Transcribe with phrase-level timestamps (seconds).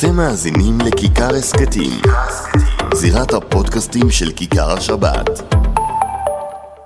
[0.00, 1.90] אתם מאזינים לכיכר הסכתים,
[2.94, 5.54] זירת הפודקאסטים של כיכר השבת.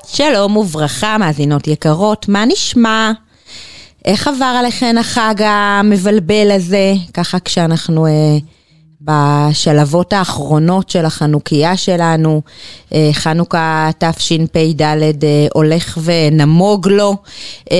[0.07, 3.13] שלום וברכה, מאזינות יקרות, מה נשמע?
[4.05, 8.13] איך עבר עליכן החג המבלבל הזה, ככה כשאנחנו אה,
[9.05, 12.43] בשלבות האחרונות של החנוכיה שלנו,
[12.95, 17.17] אה, חנוכה תשפ"ד אה, הולך ונמוג לו,
[17.73, 17.77] אה,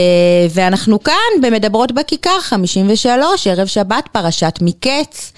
[0.51, 5.33] ואנחנו כאן במדברות בכיכר 53, ערב שבת, פרשת מקץ,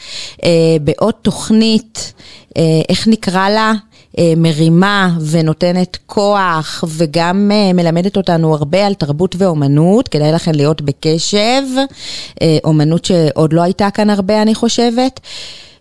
[0.81, 2.13] בעוד תוכנית,
[2.89, 3.73] איך נקרא לה?
[4.37, 11.63] מרימה ונותנת כוח וגם מלמדת אותנו הרבה על תרבות ואומנות, כדאי לכן להיות בקשב,
[12.65, 15.21] אומנות שעוד לא הייתה כאן הרבה אני חושבת.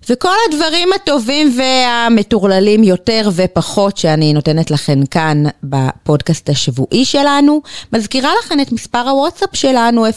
[0.09, 7.61] וכל הדברים הטובים והמטורללים יותר ופחות שאני נותנת לכם כאן בפודקאסט השבועי שלנו.
[7.93, 10.11] מזכירה לכם את מספר הוואטסאפ שלנו, 0537443443.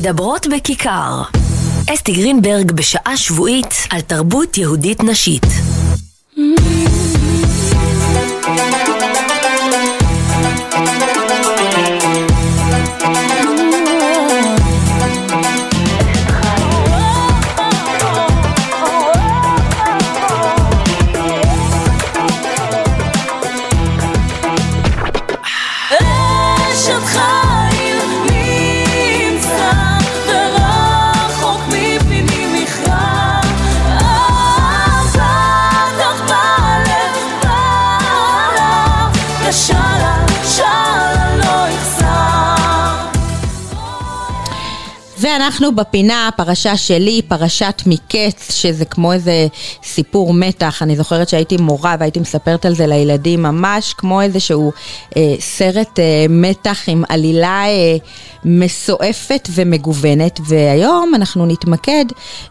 [0.01, 1.23] מדברות בכיכר.
[1.95, 5.70] אסתי גרינברג בשעה שבועית על תרבות יהודית נשית.
[45.51, 49.47] ואנחנו בפינה, הפרשה שלי, פרשת מקץ, שזה כמו איזה
[49.85, 50.83] סיפור מתח.
[50.83, 54.73] אני זוכרת שהייתי מורה והייתי מספרת על זה לילדים, ממש כמו איזשהו
[55.17, 57.97] אה, סרט אה, מתח עם עלילה אה,
[58.45, 60.41] מסועפת ומגוונת.
[60.49, 62.05] והיום אנחנו נתמקד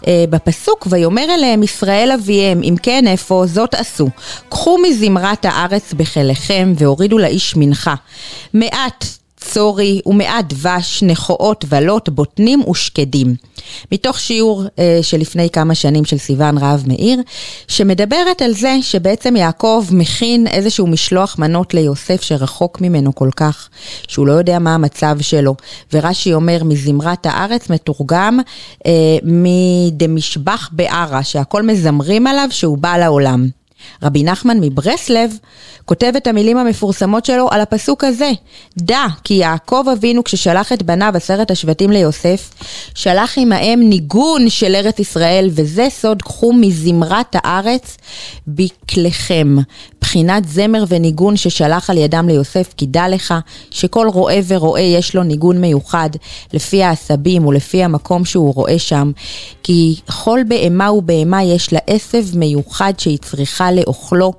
[0.07, 4.09] אה, בפסוק, ויאמר אליהם ישראל אביהם, אם כן איפה זאת עשו.
[4.49, 7.95] קחו מזמרת הארץ בחילכם והורידו לאיש מנחה.
[8.53, 9.05] מעט
[9.49, 13.35] צורי ומעט דבש, נכואות, ולות, בוטנים ושקדים.
[13.91, 17.21] מתוך שיעור אה, שלפני כמה שנים של סיון רהב מאיר,
[17.67, 23.69] שמדברת על זה שבעצם יעקב מכין איזשהו משלוח מנות ליוסף שרחוק ממנו כל כך,
[24.07, 25.55] שהוא לא יודע מה המצב שלו.
[25.93, 28.39] ורש"י אומר, מזמרת הארץ מתורגם
[28.85, 28.91] אה,
[29.23, 33.58] מדמשבח בערה, שהכל מזמרים עליו שהוא בא לעולם.
[34.03, 35.37] רבי נחמן מברסלב
[35.85, 38.31] כותב את המילים המפורסמות שלו על הפסוק הזה:
[38.77, 42.53] דע כי יעקב אבינו כששלח את בניו עשרת השבטים ליוסף,
[42.95, 47.97] שלח עמהם ניגון של ארץ ישראל, וזה סוד קחו מזמרת הארץ
[48.47, 49.55] בכליכם.
[50.01, 53.33] בחינת זמר וניגון ששלח על ידם ליוסף, כי דע לך
[53.71, 56.09] שכל רועה ורועה יש לו ניגון מיוחד,
[56.53, 59.11] לפי העשבים ולפי המקום שהוא רואה שם,
[59.63, 64.33] כי כל בהמה ובהמה יש לה עשב מיוחד שהיא צריכה לאוכלו.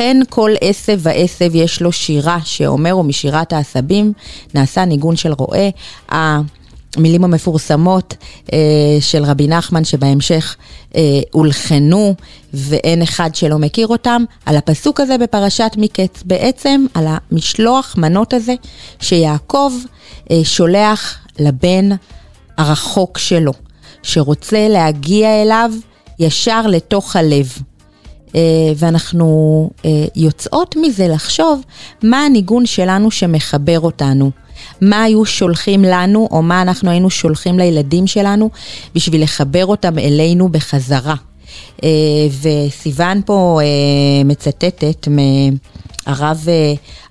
[0.00, 4.12] כן כל עשב ועשב יש לו שירה שאומר ומשירת העשבים
[4.54, 5.68] נעשה ניגון של רועה.
[6.08, 8.14] המילים המפורסמות
[8.52, 8.58] אה,
[9.00, 10.56] של רבי נחמן שבהמשך
[10.96, 12.14] אה, הולחנו
[12.54, 18.54] ואין אחד שלא מכיר אותם, על הפסוק הזה בפרשת מקץ, בעצם על המשלוח מנות הזה
[19.00, 19.72] שיעקב
[20.30, 21.88] אה, שולח לבן
[22.58, 23.52] הרחוק שלו,
[24.02, 25.70] שרוצה להגיע אליו
[26.18, 27.58] ישר לתוך הלב.
[28.34, 28.40] אה,
[28.76, 31.60] ואנחנו אה, יוצאות מזה לחשוב
[32.02, 34.30] מה הניגון שלנו שמחבר אותנו.
[34.80, 38.50] מה היו שולחים לנו, או מה אנחנו היינו שולחים לילדים שלנו,
[38.94, 41.14] בשביל לחבר אותם אלינו בחזרה.
[41.84, 41.88] אה,
[42.42, 43.60] וסיוון פה
[44.24, 46.46] מצטטת מהרב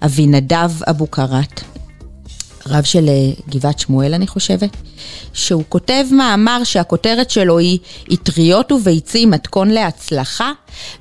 [0.01, 1.62] אבינדב אבו קראט,
[2.67, 4.69] רב של אה, גבעת שמואל אני חושבת,
[5.33, 7.79] שהוא כותב מאמר שהכותרת שלו היא
[8.13, 10.51] אטריות וביצים מתכון להצלחה,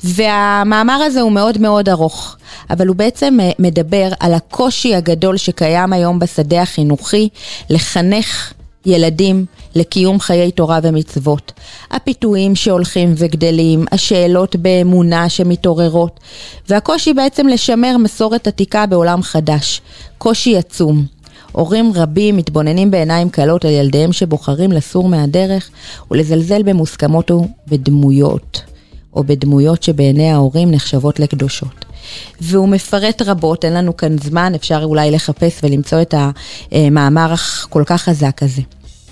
[0.05, 2.37] והמאמר הזה הוא מאוד מאוד ארוך,
[2.71, 7.29] אבל הוא בעצם אה, מדבר על הקושי הגדול שקיים היום בשדה החינוכי
[7.71, 8.53] לחנך
[8.87, 11.53] ילדים לקיום חיי תורה ומצוות.
[11.91, 16.21] הפיתויים שהולכים וגדלים, השאלות באמונה שמתעוררות,
[16.69, 19.81] והקושי בעצם לשמר מסורת עתיקה בעולם חדש.
[20.19, 21.18] קושי עצום.
[21.53, 25.71] הורים רבים מתבוננים בעיניים כלות על ילדיהם שבוחרים לסור מהדרך
[26.11, 28.63] ולזלזל במוסכמות ובדמויות,
[29.15, 31.85] או בדמויות שבעיני ההורים נחשבות לקדושות.
[32.41, 36.15] והוא מפרט רבות, אין לנו כאן זמן, אפשר אולי לחפש ולמצוא את
[36.73, 38.63] המאמר הכל כך חזק הזה.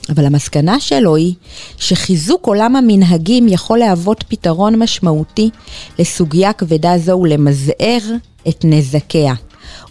[0.08, 1.34] אבל המסקנה שלו היא
[1.76, 5.50] שחיזוק עולם המנהגים יכול להוות פתרון משמעותי
[5.98, 8.00] לסוגיה כבדה זו ולמזער
[8.48, 9.34] את נזקיה.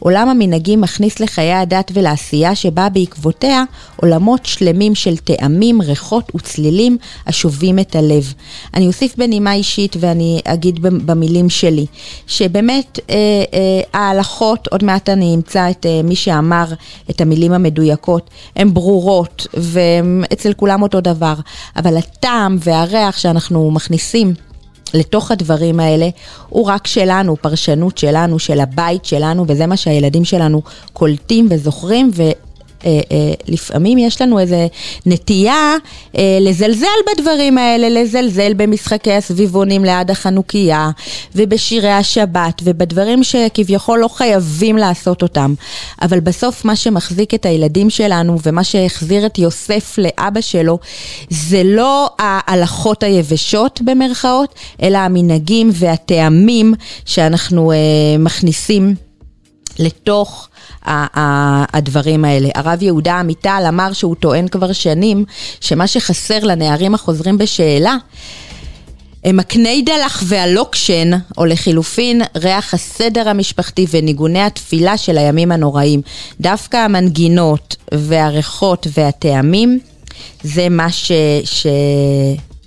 [0.06, 3.63] עולם המנהגים מכניס לחיי הדת ולעשייה שבאה בעקבותיה
[3.96, 6.98] עולמות שלמים של טעמים, ריחות וצלילים
[7.28, 8.34] השובים את הלב.
[8.74, 11.86] אני אוסיף בנימה אישית ואני אגיד במילים שלי,
[12.28, 13.16] שבאמת אה,
[13.54, 16.66] אה, ההלכות, עוד מעט אני אמצא את אה, מי שאמר
[17.10, 21.36] את המילים המדויקות, הן ברורות והן אצל כולם אותו דבר,
[21.75, 24.34] אבל הטעם והריח שאנחנו מכניסים
[24.96, 26.10] לתוך הדברים האלה,
[26.50, 30.62] הוא רק שלנו, פרשנות שלנו, של הבית שלנו, וזה מה שהילדים שלנו
[30.94, 32.12] קולטים וזוכרים.
[32.86, 34.56] אה, אה, לפעמים יש לנו איזו
[35.06, 35.76] נטייה
[36.18, 40.90] אה, לזלזל בדברים האלה, לזלזל במשחקי הסביבונים ליד החנוכיה
[41.36, 45.54] ובשירי השבת ובדברים שכביכול לא חייבים לעשות אותם.
[46.02, 50.80] אבל בסוף מה שמחזיק את הילדים שלנו ומה שהחזיר את יוסף לאבא שלו
[51.30, 56.74] זה לא ההלכות היבשות במרכאות, אלא המנהגים והטעמים
[57.06, 57.72] שאנחנו
[58.20, 58.96] מכניסים
[59.80, 60.50] לתוך
[61.74, 62.50] הדברים האלה.
[62.56, 65.25] הרב יהודה עמיטל אמר שהוא טוען כבר שנים
[65.62, 67.98] שמה שחסר לנערים החוזרים בשאלה
[69.25, 76.01] הם הקניידלח והלוקשן, או לחילופין, ריח הסדר המשפחתי וניגוני התפילה של הימים הנוראים.
[76.42, 79.80] דווקא המנגינות והריחות והטעמים,
[80.44, 81.12] זה מה ש...
[81.44, 81.68] ש...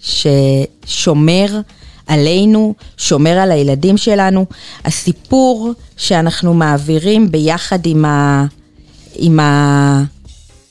[0.02, 1.60] ששומר
[2.08, 4.46] עלינו, שומר על הילדים שלנו.
[4.84, 8.44] הסיפור שאנחנו מעבירים ביחד עם, ה,
[9.14, 9.40] עם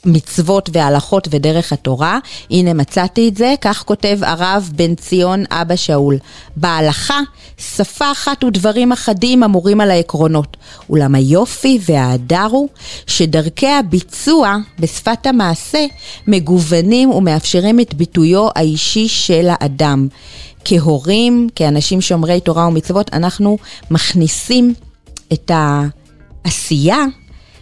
[0.05, 2.19] המצוות וההלכות ודרך התורה,
[2.51, 6.17] הנה מצאתי את זה, כך כותב הרב בן ציון אבא שאול.
[6.55, 7.19] בהלכה,
[7.57, 10.57] שפה אחת ודברים אחדים אמורים על העקרונות.
[10.89, 12.69] אולם היופי וההדר הוא
[13.07, 15.85] שדרכי הביצוע בשפת המעשה
[16.27, 20.07] מגוונים ומאפשרים את ביטויו האישי של האדם.
[20.69, 23.57] כהורים, כאנשים שומרי תורה ומצוות, אנחנו
[23.91, 24.73] מכניסים
[25.33, 27.05] את העשייה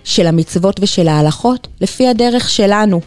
[0.03, 3.01] של המצוות ושל ההלכות לפי הדרך שלנו,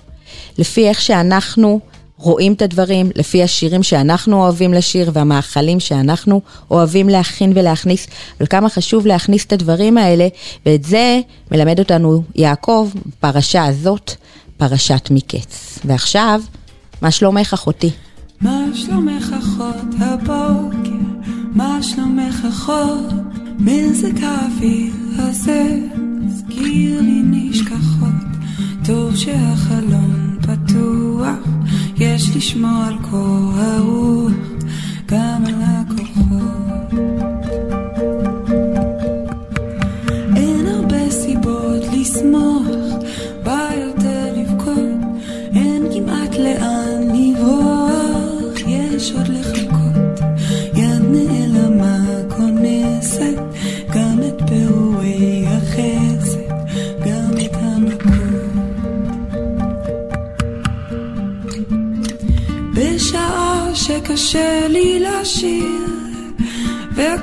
[0.58, 1.80] לפי איך שאנחנו
[2.18, 6.40] רואים את הדברים, לפי השירים שאנחנו אוהבים לשיר והמאכלים שאנחנו
[6.70, 8.06] אוהבים להכין ולהכניס,
[8.38, 10.28] אבל כמה חשוב להכניס את הדברים האלה,
[10.66, 11.20] ואת זה
[11.50, 12.90] מלמד אותנו יעקב,
[13.20, 14.12] פרשה הזאת,
[14.56, 15.78] פרשת מקץ.
[15.84, 16.40] ועכשיו,
[17.02, 17.90] מה שלומך אחותי?
[18.40, 21.28] מה שלומך אחות הבוקר?
[21.54, 23.14] מה שלומך אחות?
[23.58, 28.28] מזג האוויר הזה מזכיר לי נשכחות.
[28.84, 31.48] טוב שהחלון פתוח,
[31.96, 34.32] יש לשמור על קור הרוח,
[35.06, 37.37] גם על הכוחות.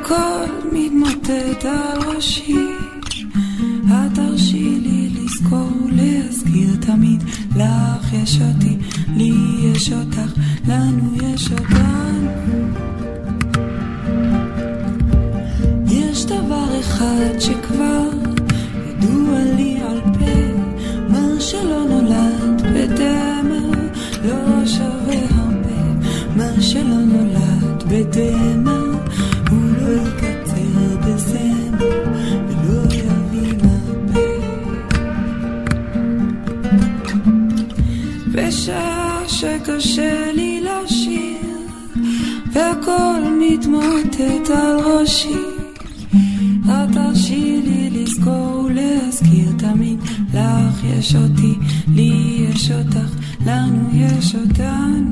[0.10, 2.56] והכל מתמוטט על ראשי,
[3.88, 7.24] את תרשי לי לזכור ולהזכיר תמיד,
[7.56, 8.78] לך יש אותי,
[9.16, 9.32] לי
[9.64, 10.32] יש אותך,
[10.68, 12.32] לנו יש אותנו.
[15.88, 18.10] יש דבר אחד שכבר
[18.90, 20.36] ידוע לי על פה,
[21.10, 23.78] מה שלא נולד בדמע
[24.26, 28.65] לא שווה הרבה, מה שלא נולד בדמע
[43.56, 45.34] מתמוטט על ראשי.
[46.66, 50.00] את תרשי לי לזכור ולהזכיר תמיד
[50.34, 51.54] לך יש אותי,
[51.88, 53.10] לי יש אותך,
[53.46, 55.05] לנו יש אותנו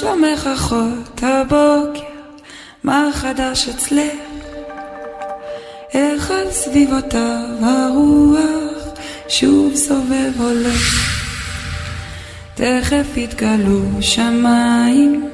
[0.00, 2.00] שלומך אחות הבוקר?
[2.84, 4.12] מה חדש אצלך?
[5.94, 8.84] איך על סביבותיו הרוח
[9.28, 11.10] שוב סובב הולך.
[12.54, 15.30] תכף יתגלו שמיים,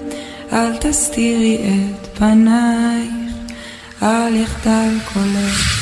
[0.52, 3.12] אל תסתירי את פנייך,
[4.02, 5.75] אל יחדל קולך.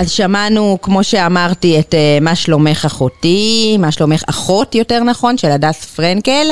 [0.00, 5.50] אז שמענו, כמו שאמרתי, את uh, מה שלומך אחותי, מה שלומך אחות יותר נכון, של
[5.50, 6.46] הדס פרנקל.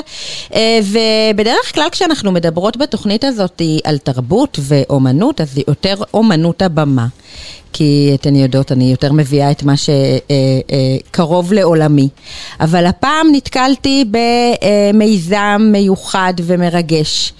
[0.50, 7.06] Uh, ובדרך כלל כשאנחנו מדברות בתוכנית הזאת על תרבות ואומנות, אז יותר אומנות הבמה.
[7.72, 12.08] כי אתן יודעות, אני יותר מביאה את מה שקרוב לעולמי.
[12.60, 14.04] אבל הפעם נתקלתי
[14.94, 17.32] במיזם מיוחד ומרגש,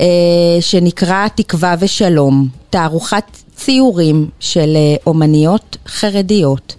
[0.00, 0.06] אה,
[0.60, 6.74] שנקרא תקווה ושלום, תערוכת ציורים של אה, אומניות חרדיות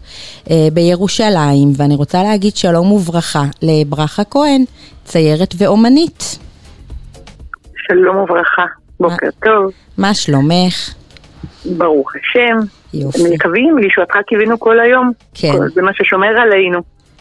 [0.52, 4.64] אה, בירושלים, ואני רוצה להגיד שלום וברכה לברכה כהן,
[5.06, 6.40] ציירת ואומנית.
[7.88, 8.66] שלום וברכה,
[9.00, 10.94] בוקר טוב, מה שלומך?
[11.78, 12.58] ברוך השם.
[12.94, 13.20] יופי.
[13.34, 15.12] מקווים, לישועתך קיווינו כל היום.
[15.34, 15.52] כן.
[15.52, 16.80] כל- זה מה ששומר עלינו.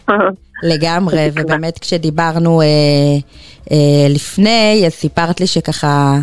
[0.73, 1.29] לגמרי.
[1.33, 2.65] ובאמת כשדיברנו אה,
[3.71, 3.77] אה,
[4.09, 6.17] לפני, אז סיפרת לי שככה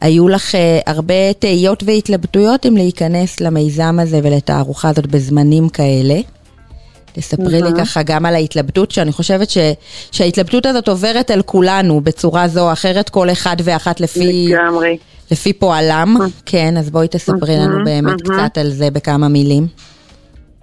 [0.00, 6.14] היו לך אה, הרבה תהיות והתלבטויות אם להיכנס למיזם הזה ולתערוכה הזאת בזמנים כאלה.
[7.12, 9.58] תספרי לי ככה גם על ההתלבטות, שאני חושבת ש,
[10.12, 14.98] שההתלבטות הזאת עוברת על כולנו בצורה זו או אחרת, כל אחד ואחת לפי, לגמרי.
[15.30, 16.16] לפי פועלם.
[16.46, 19.66] כן, אז בואי תספרי לנו באמת קצת על זה בכמה מילים.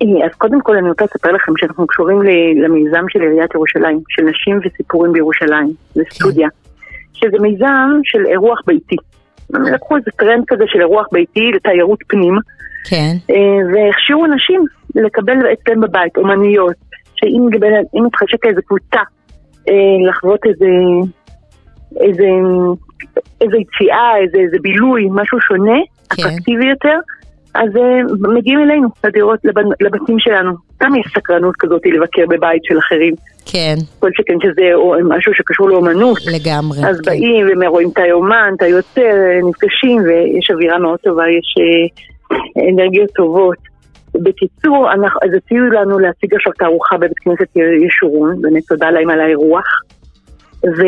[0.02, 2.22] אה, אז קודם כל אני רוצה לספר לכם שאנחנו קשורים
[2.64, 5.74] למיזם של עיריית ירושלים, של נשים וסיפורים בירושלים.
[5.96, 6.48] זה סטודיה.
[7.14, 8.96] שזה מיזם של אירוח ביתי.
[9.54, 12.38] הם לקחו איזה טרנד כזה של אירוח ביתי לתיירות פנים,
[12.90, 13.36] כן, אה,
[13.74, 16.76] והכשירו נשים לקבל אצלם בבית, אומניות,
[17.16, 19.00] שאם גבל- אם מתחשק איזה קבוצה
[19.70, 19.74] אה,
[20.10, 20.66] לחוות איזה,
[22.02, 22.28] איזה,
[23.42, 26.24] איזה יציאה, איזה, איזה בילוי, משהו שונה, כן.
[26.24, 26.98] אטרקטיבי יותר,
[27.56, 28.00] אז אה,
[28.34, 29.40] מגיעים אלינו, לדירות,
[29.82, 30.52] לבתים שלנו.
[30.84, 33.14] גם יש סקרנות כזאת לבקר בבית של אחרים,
[33.46, 36.18] כן, כל שכן שזה או- משהו שקשור לאומנות.
[36.36, 36.78] לגמרי.
[36.90, 37.12] אז כן.
[37.12, 43.10] באים ורואים את האומן, את היוצר, אה, נפגשים ויש אווירה מאוד טובה, יש אה, אנרגיות
[43.16, 43.58] טובות.
[44.16, 47.48] בקיצור, אנחנו- אז הציעו לנו להציג עכשיו תערוכה בבית כנסת
[47.88, 49.66] ישורון, באמת תודה להם על האירוח.
[50.66, 50.82] ו,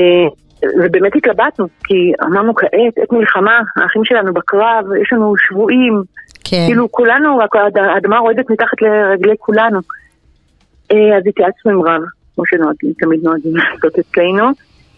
[0.83, 2.71] ובאמת התלבטנו, כי אמרנו כעת,
[3.03, 6.03] עת מלחמה, האחים שלנו בקרב, יש לנו שבויים,
[6.49, 6.65] כן.
[6.67, 7.39] כאילו כולנו,
[7.75, 9.79] האדמה רועדת מתחת לרגלי כולנו.
[10.91, 12.01] אה, אז התייעצנו עם רב,
[12.35, 14.47] כמו שנוהגים, תמיד נוהגים לעשות אצלנו,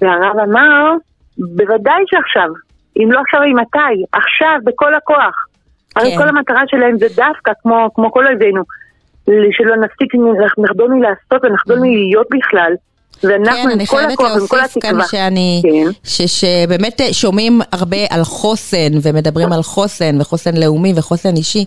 [0.01, 0.93] והרב אמר,
[1.37, 2.49] בוודאי שעכשיו,
[2.97, 4.03] אם לא עכשיו, אם מתי?
[4.11, 5.45] עכשיו, בכל הכוח.
[5.95, 6.17] הרי כן.
[6.17, 8.63] כל המטרה שלהם זה דווקא, כמו, כמו כל אויבינו,
[9.25, 10.13] שלא נפסיק,
[10.57, 12.73] נחדול מלעשות ונחדול מלהיות בכלל.
[13.23, 14.97] ואנחנו כן, עם אני כל חייבת להוסיף כאן.
[15.11, 15.91] שאני, כן.
[16.03, 21.65] ש, שבאמת שומעים הרבה על חוסן, ומדברים על חוסן, וחוסן לאומי וחוסן אישי,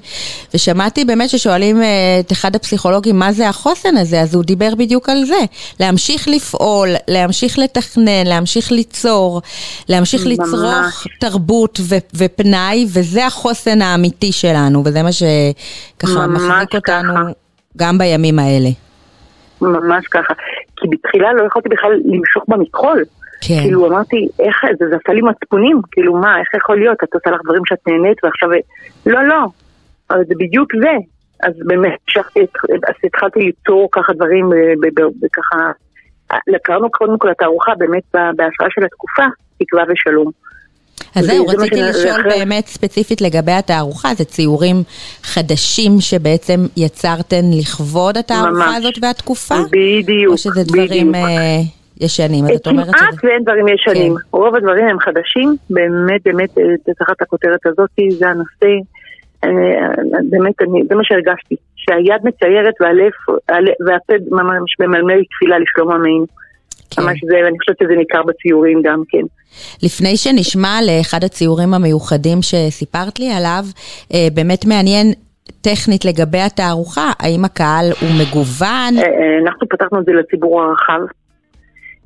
[0.54, 5.08] ושמעתי באמת ששואלים אה, את אחד הפסיכולוגים מה זה החוסן הזה, אז הוא דיבר בדיוק
[5.08, 5.40] על זה,
[5.80, 9.42] להמשיך לפעול, להמשיך לתכנן, להמשיך ליצור,
[9.88, 10.38] להמשיך ממש.
[10.38, 17.22] לצרוך תרבות ו, ופנאי, וזה החוסן האמיתי שלנו, וזה מה שככה מחזיק אותנו ככה.
[17.76, 18.68] גם בימים האלה.
[19.60, 20.34] ממש ככה.
[20.80, 23.04] כי בתחילה לא יכולתי בכלל למשוך במכחול.
[23.48, 23.54] כן.
[23.62, 27.30] כאילו אמרתי, איך זה, זה עשה לי מצפונים, כאילו מה, איך יכול להיות, את עושה
[27.30, 28.48] לך דברים שאת נהנית ועכשיו,
[29.06, 29.44] לא, לא,
[30.10, 30.92] אבל זה בדיוק זה.
[31.42, 32.56] אז באמת, המשכתי, את-
[32.88, 34.54] אז התחלתי ליצור ככה דברים, ב-
[34.94, 35.70] ב- ב- ככה,
[36.46, 39.22] לקרנו קודם כל לתערוכה באמת בהשראה של התקופה,
[39.58, 40.30] תקווה ושלום.
[41.16, 44.76] אז זה- זהו, רציתי לשאול באמת ספציפית לגבי התערוכה, זה ציורים
[45.22, 48.76] חדשים שבעצם יצרתן לכבוד התערוכה ממש.
[48.76, 49.54] הזאת והתקופה?
[49.70, 51.14] בדיוק, או שזה דברים.
[51.14, 51.20] אה,
[52.00, 52.44] ישנים?
[52.44, 53.28] אז את אומרת כמעט שזה...
[53.28, 54.14] ואין דברים ישנים.
[54.16, 54.22] כן.
[54.38, 56.64] רוב הדברים הם חדשים, באמת, באמת, אה,
[56.98, 58.72] תחת הכותרת הזאת, זה הנושא,
[59.44, 59.50] אה,
[60.30, 63.12] באמת, אני- זה מה שהרגשתי, שהיד מציירת והלב,
[63.48, 66.26] הלב- והפה ממש ממלמל תפילה לשלום עמנו.
[66.90, 67.02] כן.
[67.02, 69.26] ממש זה, ואני חושבת שזה ניכר בציורים גם כן.
[69.82, 73.64] לפני שנשמע לאחד הציורים המיוחדים שסיפרת לי עליו,
[74.14, 75.12] אה, באמת מעניין
[75.60, 78.92] טכנית לגבי התערוכה, האם הקהל הוא מגוון?
[78.98, 81.00] אה, אה, אנחנו פתחנו את זה לציבור הרחב.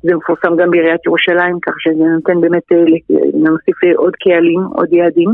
[0.03, 2.63] זה מפורסם גם בעיריית ירושלים, כך שזה נותן באמת,
[3.33, 5.29] להוסיף אה, עוד קהלים, עוד יעדים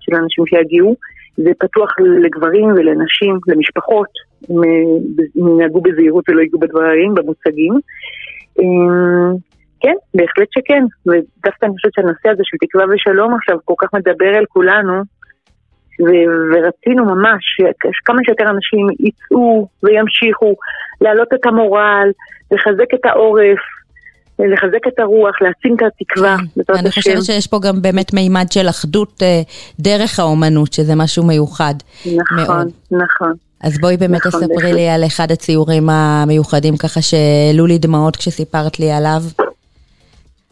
[0.00, 0.96] של אנשים שיגיעו.
[1.36, 1.90] זה פתוח
[2.22, 4.08] לגברים ולנשים, למשפחות,
[4.50, 4.60] אם
[5.36, 7.74] אם ינהגו בזהירות ולא ייגעו בדברים, במוצגים.
[8.60, 9.30] אה,
[9.80, 14.38] כן, בהחלט שכן, ודווקא אני חושבת שהנושא הזה של תקווה ושלום עכשיו כל כך מדבר
[14.38, 15.02] אל כולנו,
[16.00, 17.44] ו- ורצינו ממש
[17.98, 20.54] שכמה שיותר אנשים יצאו וימשיכו
[21.00, 22.08] להעלות את המורל,
[22.50, 23.58] לחזק את העורף,
[24.38, 26.90] לחזק את הרוח, להעצים את התקווה, בעזרת אני.
[26.90, 29.40] חושבת שיש פה גם באמת מימד של אחדות אה,
[29.80, 31.74] דרך האומנות, שזה משהו מיוחד
[32.06, 32.72] נכון, מאוד.
[32.90, 33.32] נכון.
[33.62, 34.74] אז בואי באמת נכון, תספרי בהחלט.
[34.74, 39.20] לי על אחד הציורים המיוחדים, ככה שהעלו לי דמעות כשסיפרת לי עליו.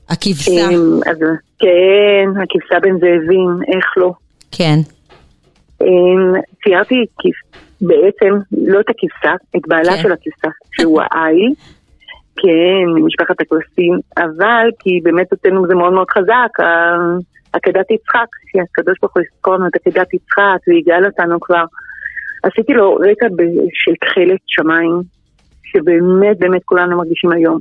[0.09, 1.19] הכבשה, אמ, אז
[1.59, 4.13] כן, הכבשה בין זאבים, איך לא.
[4.53, 4.79] כן,
[5.83, 7.05] אמ, ציירתי
[7.81, 10.03] בעצם לא את הכבשה, את בעלה כן.
[10.03, 11.55] של הכבשה, שהוא העיל,
[12.37, 16.65] כן, ממשפחת הכבשים, אבל כי באמת אצלנו זה מאוד מאוד חזק,
[17.53, 21.65] עקדת יצחק, שהקדוש ברוך הוא יזכור לנו את עקדת יצחק ויגאל אותנו כבר.
[22.43, 23.27] עשיתי לו רקע
[23.73, 25.01] של תכלת שמיים,
[25.65, 27.59] שבאמת באמת כולנו מרגישים היום,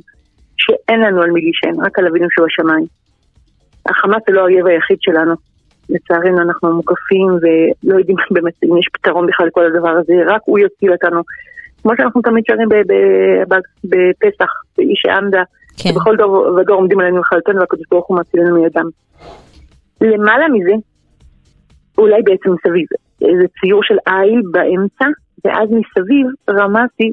[0.58, 2.86] שאין לנו על מי להישען, רק על אבינו שהוא השמיים.
[3.86, 5.34] החמאס זה לא האויב היחיד שלנו.
[5.90, 10.60] לצערנו אנחנו מוקפים ולא יודעים באמת אם יש פתרון בכלל לכל הדבר הזה, רק הוא
[10.60, 11.22] יציל אותנו.
[11.82, 12.70] כמו שאנחנו תמיד שרים
[13.84, 15.44] בפסח, באיש העמדה,
[15.78, 15.90] כן.
[15.90, 18.90] שבכל דור ודור עומדים עלינו לכלתנו והקדוש ברוך הוא מצילנו מידם.
[20.02, 20.74] למעלה מזה,
[21.98, 22.86] אולי בעצם מסביב,
[23.22, 25.06] איזה ציור של איל באמצע,
[25.46, 27.12] ואז מסביב רמזתי,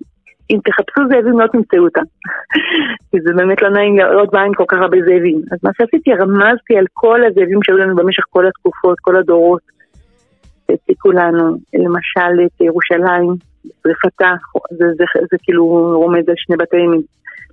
[0.51, 2.07] אם תחפשו זאבים לא תמצאו אותם.
[3.11, 5.39] כי זה באמת לא נעים לראות בעין כל כך הרבה זאבים.
[5.53, 9.63] אז מה שעשיתי, רמזתי על כל הזאבים שהיו לנו במשך כל התקופות, כל הדורות,
[10.67, 11.45] שהציקו לנו,
[11.75, 13.35] למשל את ירושלים,
[13.65, 14.33] שרפתה,
[14.71, 15.65] זה, זה, זה, זה כאילו
[16.03, 16.77] רומז על שני בתי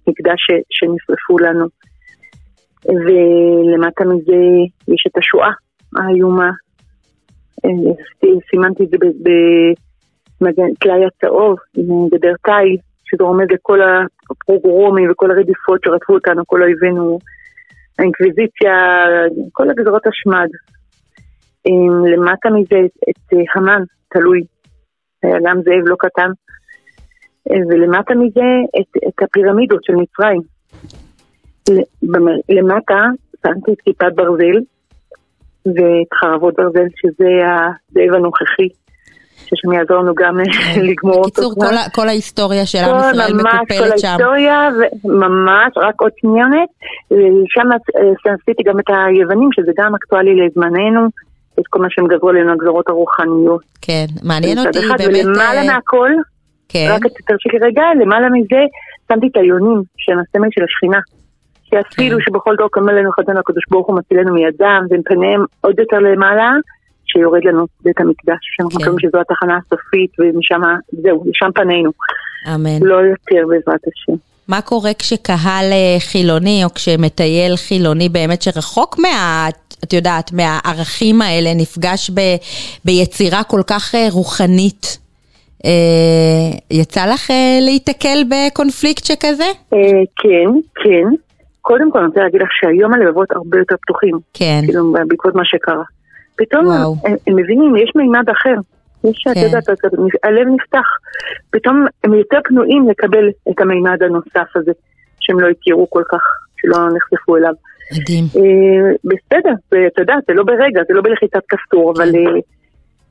[0.08, 1.66] מקדש שנשרפו לנו.
[2.86, 4.36] ולמטה מזה
[4.88, 5.52] יש את השואה
[5.96, 6.52] האיומה.
[7.66, 7.70] אה,
[8.50, 8.98] סימנתי את זה
[10.42, 13.80] בטלאי הצהוב, עם גדר תיל, שזה רומז לכל
[14.32, 17.20] הפרוגרומים וכל הרדיפות שרדפו אותנו, כל אויבינו,
[18.00, 18.74] האינקוויזיציה,
[19.52, 20.50] כל הגזרות השמד.
[22.14, 24.42] למטה מזה את אה, המן, תלוי,
[25.24, 26.32] היה גם זאב לא קטן.
[27.52, 30.42] אה, ולמטה מזה את, את הפירמידות של מצרים.
[32.50, 33.02] למטה
[33.46, 34.60] שמתי את כיפת ברזל
[35.66, 38.68] ואת חרבות ברזל, שזה הזאב הנוכחי,
[39.46, 40.38] ששם יעזור לנו גם
[40.90, 41.28] לגמור אותו.
[41.28, 41.54] בקיצור.
[41.56, 44.08] כל כל ההיסטוריה של עם כל ישראל כל מקופלת שם.
[44.08, 44.70] ההיסטוריה,
[45.06, 46.70] ממש, רק עוד שניונת.
[47.48, 47.70] שם
[48.42, 51.08] עשיתי גם את היוונים, שזה גם אקטואלי לזמננו,
[51.60, 53.62] את כל מה שהם גזרו עלינו, הגזרות הרוחניות.
[53.82, 55.26] כן, מעניין אותי אחד, באמת...
[55.26, 56.12] ולמעלה אה, מהכל,
[56.70, 58.62] כן, רק תרשי לי רגע, למעלה מזה
[59.08, 61.00] שמתי את היונים, שהם הסמל של השכינה.
[61.74, 62.24] שאפילו כן.
[62.26, 66.52] שבכל דור קם אלינו חתן הקדוש ברוך הוא מצילנו מידם, והם פניהם עוד יותר למעלה,
[67.06, 68.86] שיורד לנו בית המקדש, שאנחנו כן.
[68.86, 71.92] מקווים שזו התחנה הסופית, ומשם, זהו, לשם פנינו.
[72.56, 72.80] אמן.
[72.82, 74.14] לא יותר בעזרת השם.
[74.48, 79.48] מה קורה כשקהל אה, חילוני, או כשמטייל חילוני באמת שרחוק מה...
[79.84, 82.20] את יודעת, מהערכים האלה, נפגש ב,
[82.86, 84.98] ביצירה כל כך אה, רוחנית.
[85.66, 89.44] אה, יצא לך אה, להיתקל בקונפליקט שכזה?
[89.74, 89.80] אה,
[90.16, 91.16] כן, כן.
[91.64, 95.46] קודם כל אני רוצה להגיד לך שהיום הלבבות הרבה יותר פתוחים, כן, כאילו בעקבות מה
[95.46, 95.84] שקרה.
[96.36, 96.96] פתאום וואו.
[97.06, 98.56] הם, הם מבינים, יש מימד אחר.
[99.04, 99.40] יש, את כן.
[99.46, 100.88] יודעת, את- הלב נפתח.
[101.52, 104.72] פתאום הם יותר פנויים לקבל את המימד הנוסף הזה,
[105.20, 106.22] שהם לא הכירו כל כך,
[106.58, 107.54] שלא נחשפו אליו.
[107.98, 108.24] מדהים.
[108.36, 109.54] אה, בסדר,
[109.88, 112.18] אתה יודע, זה לא ברגע, זה לא בלחיצת כפתור, אבל כן.
[112.18, 112.40] אה,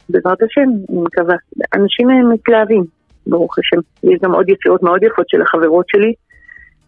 [0.09, 1.37] בעזרת השם, אני מקווה.
[1.75, 2.85] אנשים אה, מתלהבים,
[3.27, 3.77] ברוך השם.
[4.13, 6.13] יש גם עוד יצירות מאוד יפות של החברות שלי,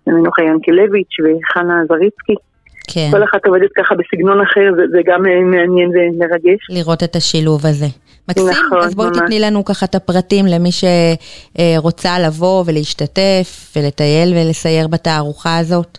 [0.06, 2.34] מנוחה ינקלביץ' וחנה זריצקי.
[2.94, 6.60] כן, כל אחת עובדת ככה בסגנון אחר, זה, זה גם אה, מעניין ומרגש.
[6.70, 7.86] לראות את השילוב הזה.
[8.28, 9.18] מקסים, נכון, אז בואי ממש.
[9.18, 15.98] תתני לנו ככה את הפרטים למי שרוצה לבוא ולהשתתף ולטייל ולסייר בתערוכה הזאת.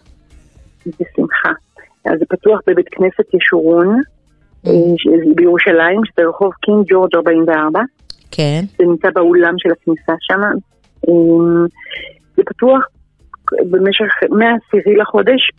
[0.86, 1.50] בשמחה.
[2.06, 4.02] אז זה פתוח בבית כנסת ישורון,
[4.66, 4.68] Mm.
[4.68, 7.80] אה, בירושלים, שזה רחוב קינג ג'ורג' 44.
[8.32, 10.42] כן, זה נמצא באולם של הכניסה שם.
[11.08, 11.66] אמ,
[12.38, 12.84] זה פתוח
[13.70, 15.52] במשך, מהעשירי לחודש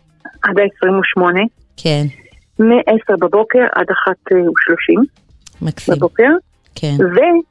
[0.43, 1.23] עד ה-28,
[1.77, 2.05] כן,
[2.59, 5.01] מ-10 בבוקר עד 1:30
[5.63, 6.31] מקסים, בבוקר,
[6.77, 6.97] כן,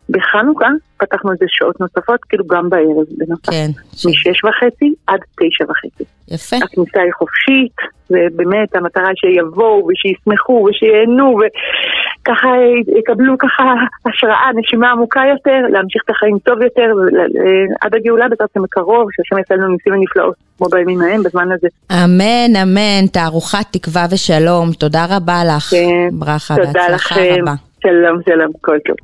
[0.10, 3.50] ובחנוכה פתחנו את זה שעות נוספות, כאילו גם בערב בנוסף.
[3.50, 6.04] כן, ש- מ-6 וחצי עד 9 וחצי.
[6.32, 7.76] יפה, הכניסה היא חופשית,
[8.12, 12.48] ובאמת המטרה שיבואו ושישמחו ושיהנו וככה
[13.00, 13.64] יקבלו ככה
[14.06, 16.92] השראה, נשימה עמוקה יותר, להמשיך את החיים טוב יותר
[17.82, 21.68] עד הגאולה השם הקרוב, שהשם יעשה לנו ניסים ונפלאות כמו בימים ההם בזמן הזה.
[21.92, 27.54] אמן, אמן, תערוכת תקווה ושלום, תודה רבה לך, כן, ברכה, תודה בהצלחה לכם, רבה.
[27.86, 28.96] שלום שלום, כל טוב,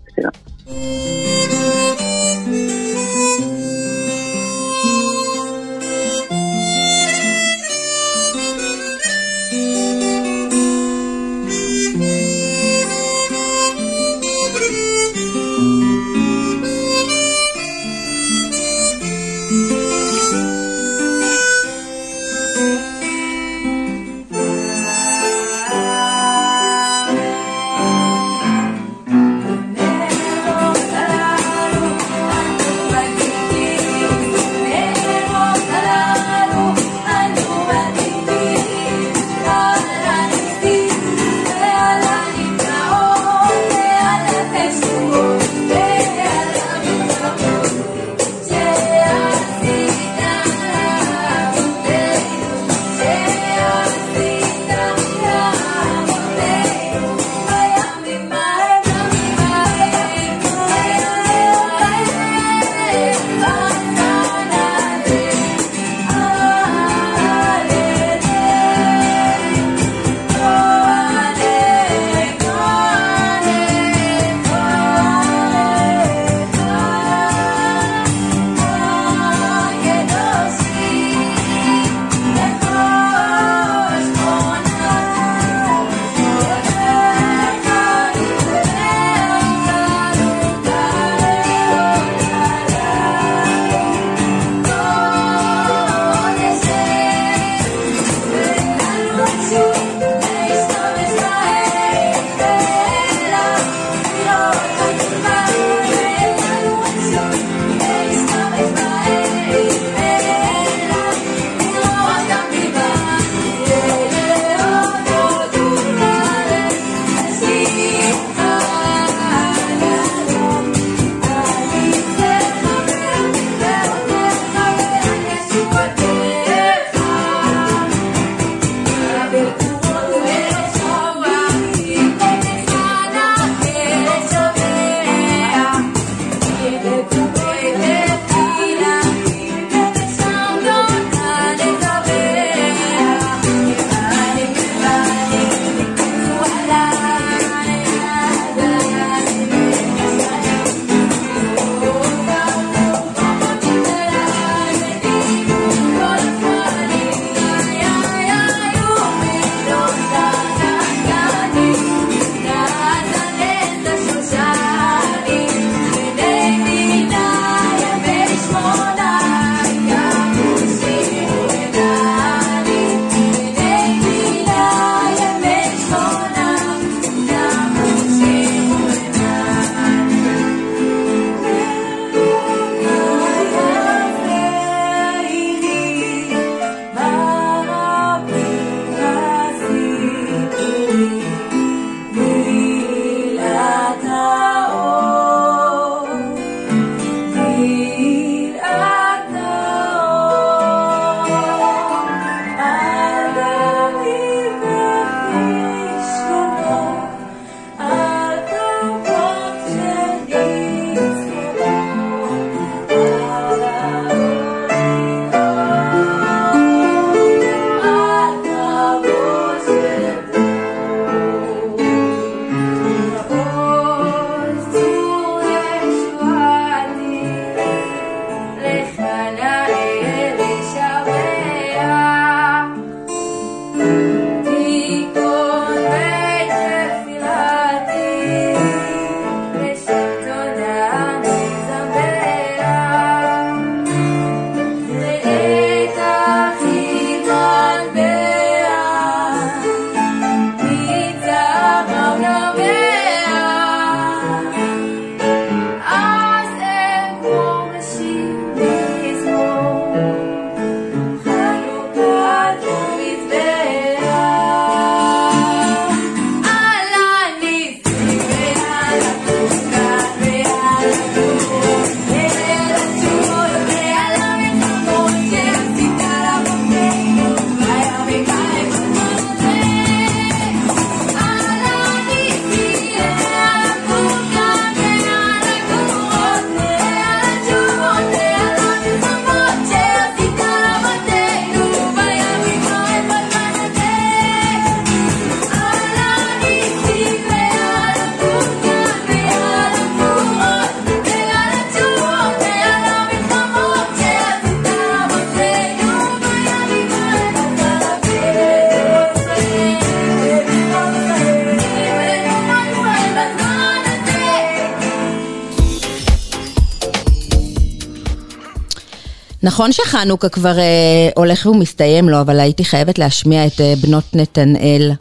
[319.44, 324.92] נכון שחנוכה כבר אה, הולך ומסתיים לו, אבל הייתי חייבת להשמיע את אה, בנות נתנאל.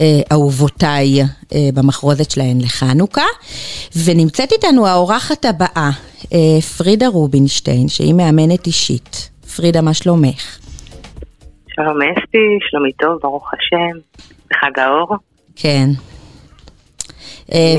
[0.00, 3.24] אה, אהובותיי אה, במחרוזת שלהן לחנוכה.
[4.04, 5.90] ונמצאת איתנו האורחת הבאה,
[6.32, 9.30] אה, פרידה רובינשטיין, שהיא מאמנת אישית.
[9.56, 10.58] פרידה, מה שלומך?
[11.68, 13.98] שלום אסתי, שלומי טוב, ברוך השם,
[14.50, 15.16] בחג האור.
[15.56, 15.90] כן.
[17.52, 17.74] אה,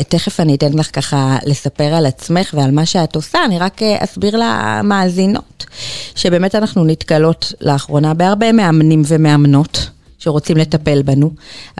[0.00, 3.96] ותכף אני אתן לך ככה לספר על עצמך ועל מה שאת עושה, אני רק אה,
[4.04, 5.66] אסביר למאזינות,
[6.14, 11.30] שבאמת אנחנו נתקלות לאחרונה בהרבה מאמנים ומאמנות שרוצים לטפל בנו,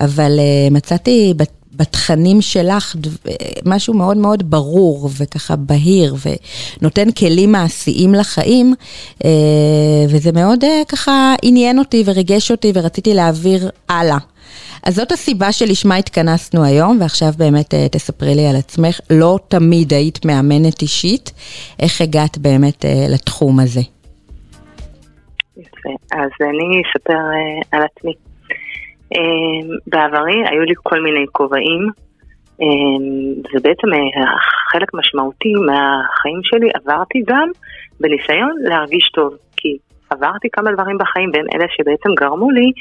[0.00, 2.96] אבל אה, מצאתי בת- בתכנים שלך
[3.28, 3.34] אה,
[3.64, 6.14] משהו מאוד מאוד ברור וככה בהיר
[6.80, 8.74] ונותן כלים מעשיים לחיים,
[9.24, 9.30] אה,
[10.08, 14.18] וזה מאוד אה, ככה עניין אותי וריגש אותי ורציתי להעביר הלאה.
[14.82, 19.00] אז זאת הסיבה שלשמה התכנסנו היום, ועכשיו באמת אה, תספרי לי על עצמך.
[19.10, 21.32] לא תמיד היית מאמנת אישית,
[21.82, 23.80] איך הגעת באמת אה, לתחום הזה?
[25.56, 25.90] יפה.
[26.12, 28.12] אז אני אספר אה, על עצמי.
[29.86, 31.88] בעברי היו לי כל מיני כובעים,
[33.54, 33.86] ובעצם
[34.72, 37.48] חלק משמעותי מהחיים שלי עברתי גם
[38.00, 39.34] בניסיון להרגיש טוב,
[40.10, 42.72] עברתי כמה דברים בחיים, בין אלה שבעצם גרמו לי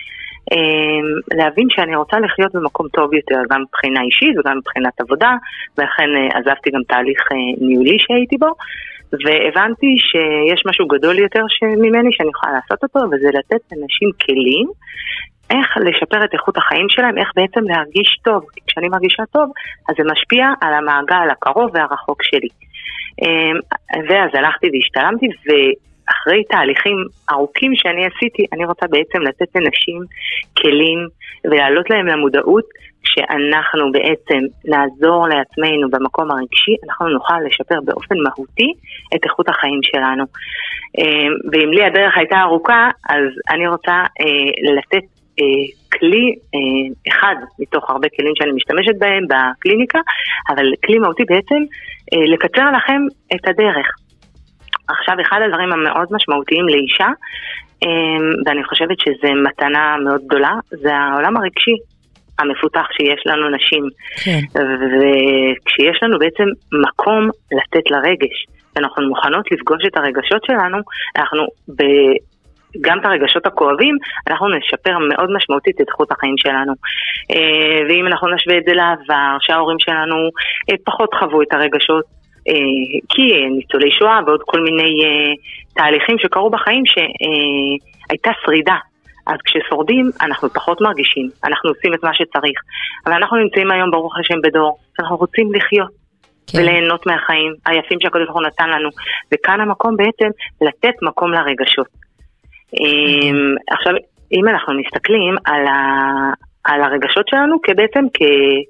[0.51, 5.31] אה, להבין שאני רוצה לחיות במקום טוב יותר, גם מבחינה אישית וגם מבחינת עבודה,
[5.77, 8.51] ולכן אה, עזבתי גם תהליך אה, ניהולי שהייתי בו.
[9.25, 11.43] והבנתי שיש משהו גדול יותר
[11.83, 14.67] ממני שאני יכולה לעשות אותו, וזה לתת לאנשים כלים
[15.49, 18.41] איך לשפר את איכות החיים שלהם, איך בעצם להרגיש טוב.
[18.53, 19.51] כי כשאני מרגישה טוב,
[19.89, 22.49] אז זה משפיע על המעגל הקרוב והרחוק שלי.
[23.21, 23.57] אמ,
[24.09, 25.25] ואז הלכתי והשתלמתי,
[26.07, 26.97] ואחרי תהליכים
[27.31, 29.99] ארוכים שאני עשיתי, אני רוצה בעצם לתת לנשים
[30.57, 30.99] כלים
[31.45, 32.65] ולהעלות להם למודעות
[33.03, 38.73] שאנחנו בעצם נעזור לעצמנו במקום הרגשי, אנחנו נוכל לשפר באופן מהותי
[39.15, 40.23] את איכות החיים שלנו.
[40.97, 43.91] אמ, ואם לי הדרך הייתה ארוכה, אז אני רוצה
[44.21, 45.05] אה, לתת
[45.39, 45.63] אה,
[45.99, 49.99] כלי אה, אחד מתוך הרבה כלים שאני משתמשת בהם בקליניקה,
[50.49, 51.61] אבל כלי מהותי בעצם
[52.33, 53.01] לקצר לכם
[53.35, 54.06] את הדרך.
[54.87, 57.09] עכשיו, אחד הדברים המאוד משמעותיים לאישה,
[57.83, 61.75] אה, ואני חושבת שזו מתנה מאוד גדולה, זה העולם הרגשי
[62.39, 63.83] המפותח שיש לנו נשים.
[64.23, 64.39] כן.
[64.53, 66.47] וכשיש לנו בעצם
[66.87, 68.45] מקום לתת לרגש,
[68.75, 70.77] ואנחנו מוכנות לפגוש את הרגשות שלנו,
[71.17, 71.43] אנחנו
[71.77, 71.83] ב...
[72.81, 73.95] גם את הרגשות הכואבים,
[74.27, 76.73] אנחנו נשפר מאוד משמעותית את איכות החיים שלנו.
[77.31, 80.15] אה, ואם אנחנו נשווה את זה לעבר, שההורים שלנו
[80.69, 82.05] אה, פחות חוו את הרגשות,
[83.09, 85.33] כי אה, ניצולי שואה ועוד כל מיני אה,
[85.73, 88.75] תהליכים שקרו בחיים שהייתה שרידה.
[89.27, 92.59] אז כששורדים, אנחנו פחות מרגישים, אנחנו עושים את מה שצריך.
[93.05, 96.07] אבל אנחנו נמצאים היום, ברוך השם, בדור, אנחנו רוצים לחיות.
[96.47, 96.59] כן.
[96.59, 98.89] וליהנות מהחיים היפים שהקדוש ברוך הוא נתן לנו.
[99.33, 100.29] וכאן המקום בעצם
[100.61, 101.87] לתת מקום לרגשות.
[103.71, 103.93] עכשיו,
[104.31, 105.77] אם אנחנו מסתכלים על, ה...
[106.67, 108.19] על הרגשות שלנו כבעצם כ...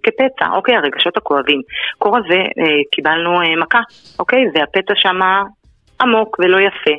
[0.04, 0.76] כפצע, אוקיי?
[0.76, 1.62] הרגשות הכואבים.
[1.98, 3.80] קורה וקיבלנו אה, מכה,
[4.20, 4.44] אוקיי?
[4.54, 5.44] והפצע שמה
[6.02, 6.96] עמוק ולא יפה.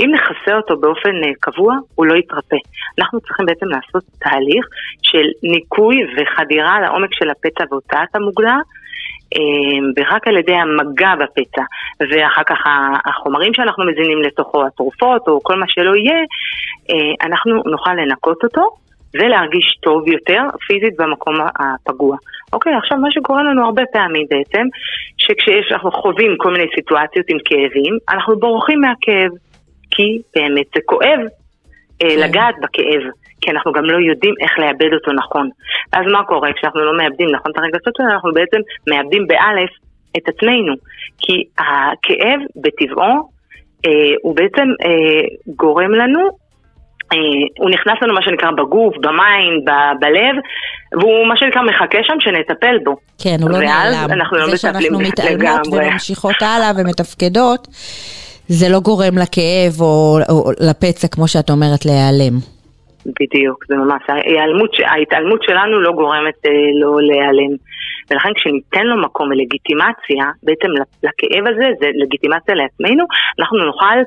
[0.00, 2.56] אם נכסה אותו באופן אה, קבוע, הוא לא יתרפא.
[2.98, 4.66] אנחנו צריכים בעצם לעשות תהליך
[5.02, 8.56] של ניקוי וחדירה לעומק של הפצע והוצאת המוגלה,
[9.36, 11.62] אה, ורק על ידי המגע בפצע,
[12.00, 12.58] ואחר כך
[13.04, 16.20] החומרים שאנחנו מזינים לתוכו, התרופות או כל מה שלא יהיה,
[16.90, 18.81] אה, אנחנו נוכל לנקות אותו
[19.14, 22.16] ולהרגיש טוב יותר פיזית במקום הפגוע.
[22.52, 24.66] אוקיי, עכשיו מה שקורה לנו הרבה פעמים בעצם,
[25.18, 29.30] שכשיש, אנחנו חווים כל מיני סיטואציות עם כאבים, אנחנו בורחים מהכאב,
[29.90, 31.20] כי באמת זה כואב
[32.02, 33.02] אה, לגעת בכאב,
[33.40, 35.48] כי אנחנו גם לא יודעים איך לאבד אותו נכון.
[35.92, 39.70] אז מה קורה כשאנחנו לא מאבדים נכון את הרגשות שלנו, אנחנו בעצם מאבדים באלף
[40.16, 40.74] את עצמנו,
[41.18, 43.32] כי הכאב בטבעו
[43.86, 46.41] אה, הוא בעצם אה, גורם לנו
[47.58, 50.34] הוא נכנס לנו מה שנקרא בגוף, ב mind, ב- בלב,
[50.92, 52.96] והוא מה שנקרא מחכה שם שנטפל בו.
[53.22, 54.12] כן, הוא לא ואז נעלם.
[54.12, 55.88] אנחנו לא זה שאנחנו מטפלים מתעלמות לגמרי.
[55.88, 57.68] וממשיכות הלאה ומתפקדות,
[58.48, 62.38] זה לא גורם לכאב או, או לפצע, כמו שאת אומרת, להיעלם.
[63.20, 67.56] בדיוק, זה ממש, ההיעלמות, ההתעלמות שלנו לא גורמת אה, לא להיעלם.
[68.12, 70.68] ולכן כשניתן לו מקום ולגיטימציה, בעצם
[71.02, 73.04] לכאב הזה, זה לגיטימציה לעצמנו,
[73.40, 73.98] אנחנו נוכל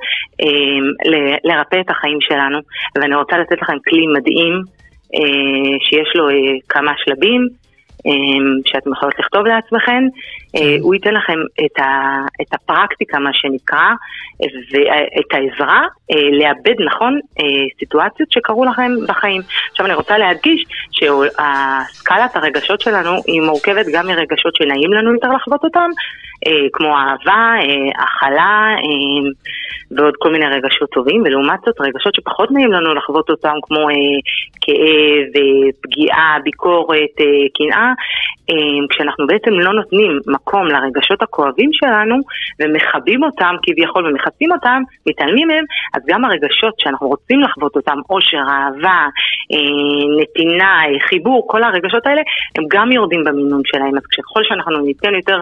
[0.41, 1.07] אה,
[1.43, 2.59] לרפא את החיים שלנו.
[2.95, 4.53] ואני רוצה לתת לכם כלי מדהים,
[5.15, 6.35] אה, שיש לו אה,
[6.69, 7.41] כמה שלבים.
[8.05, 10.44] אמ, שאתם יכולות לכתוב לעצמכם, אה,
[10.81, 13.89] הוא ייתן לכם את, ה, את הפרקטיקה, מה שנקרא,
[14.41, 17.45] ואת העזרה אה, לאבד נכון אה,
[17.79, 19.41] סיטואציות שקרו לכם בחיים.
[19.71, 25.63] עכשיו אני רוצה להדגיש שהסקלת הרגשות שלנו היא מורכבת גם מרגשות שנעים לנו יותר לחוות
[25.63, 25.89] אותם,
[26.73, 27.53] כמו אהבה,
[27.97, 28.75] הכלה
[29.91, 33.87] ועוד כל מיני רגשות טובים, ולעומת זאת רגשות שפחות נעים לנו לחוות אותם, כמו
[34.61, 35.43] כאב,
[35.81, 37.15] פגיעה, ביקורת,
[37.57, 37.93] קנאה,
[38.89, 42.15] כשאנחנו בעצם לא נותנים מקום לרגשות הכואבים שלנו
[42.59, 48.37] ומכבים אותם כביכול ומכסים אותם, מתעלמים מהם, אז גם הרגשות שאנחנו רוצים לחוות אותם, עושר,
[48.37, 48.99] אהבה,
[49.51, 52.21] אה, נתינה, אה, חיבור, כל הרגשות האלה,
[52.57, 53.97] הם גם יורדים במינון שלהם.
[53.97, 55.39] אז ככל שאנחנו ניתן יותר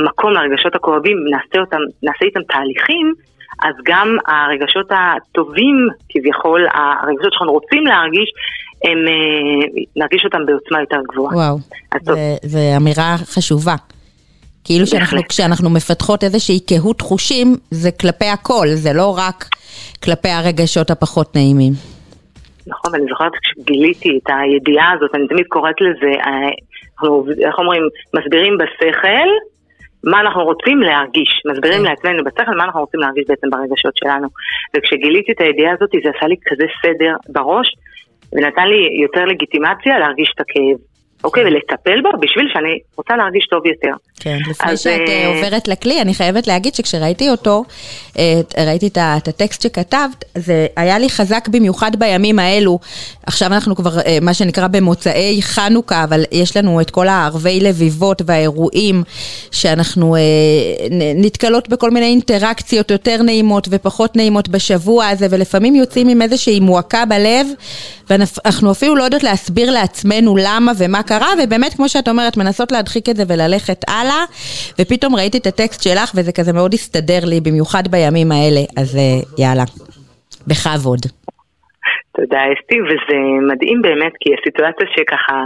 [0.00, 3.12] מקום לרגשות הכואבים, נעשה, אותם, נעשה איתם תהליכים,
[3.62, 8.30] אז גם הרגשות הטובים כביכול, הרגשות שאנחנו רוצים להרגיש,
[8.84, 11.34] הם, אה, נרגיש אותם בעוצמה יותר גבוהה.
[11.34, 11.56] וואו,
[12.42, 13.74] זו אמירה חשובה.
[14.64, 19.44] כאילו שאנחנו, כשאנחנו מפתחות איזושהי קהות חושים, זה כלפי הכל, זה לא רק
[20.04, 21.72] כלפי הרגשות הפחות נעימים.
[22.66, 26.50] נכון, ואני זוכרת כשגיליתי את הידיעה הזאת, אני תמיד קוראת לזה, אה,
[26.92, 27.82] אנחנו, איך אומרים,
[28.14, 29.28] מסבירים בשכל
[30.04, 31.88] מה אנחנו רוצים להרגיש, מסבירים כן.
[31.90, 34.28] לעצמנו בשכל מה אנחנו רוצים להרגיש בעצם ברגשות שלנו.
[34.76, 37.68] וכשגיליתי את הידיעה הזאת זה עשה לי כזה סדר בראש,
[38.32, 40.78] ונתן לי יותר לגיטימציה להרגיש את הכאב.
[41.24, 43.94] אוקיי, ולטפל בו בשביל שאני רוצה להרגיש טוב יותר.
[44.22, 47.64] כן, לפני שאת אה, עוברת לכלי, אני חייבת להגיד שכשראיתי אותו,
[48.18, 52.78] אה, ראיתי את הטקסט שכתבת, זה היה לי חזק במיוחד בימים האלו.
[53.26, 59.02] עכשיו אנחנו כבר, מה שנקרא, במוצאי חנוכה, אבל יש לנו את כל הערבי לביבות והאירועים,
[59.50, 60.16] שאנחנו
[61.14, 67.04] נתקלות בכל מיני אינטראקציות יותר נעימות ופחות נעימות בשבוע הזה, ולפעמים יוצאים עם איזושהי מועקה
[67.04, 67.46] בלב,
[68.10, 73.08] ואנחנו אפילו לא יודעות להסביר לעצמנו למה ומה קרה, ובאמת, כמו שאת אומרת, מנסות להדחיק
[73.08, 74.11] את זה וללכת הלאה,
[74.78, 79.44] ופתאום ראיתי את הטקסט שלך, וזה כזה מאוד הסתדר לי, במיוחד בימים האלה, אז אה,
[79.44, 79.64] יאללה,
[80.46, 81.00] בכבוד.
[82.16, 85.36] תודה אסתי, וזה מדהים באמת, כי הסיטואציה שככה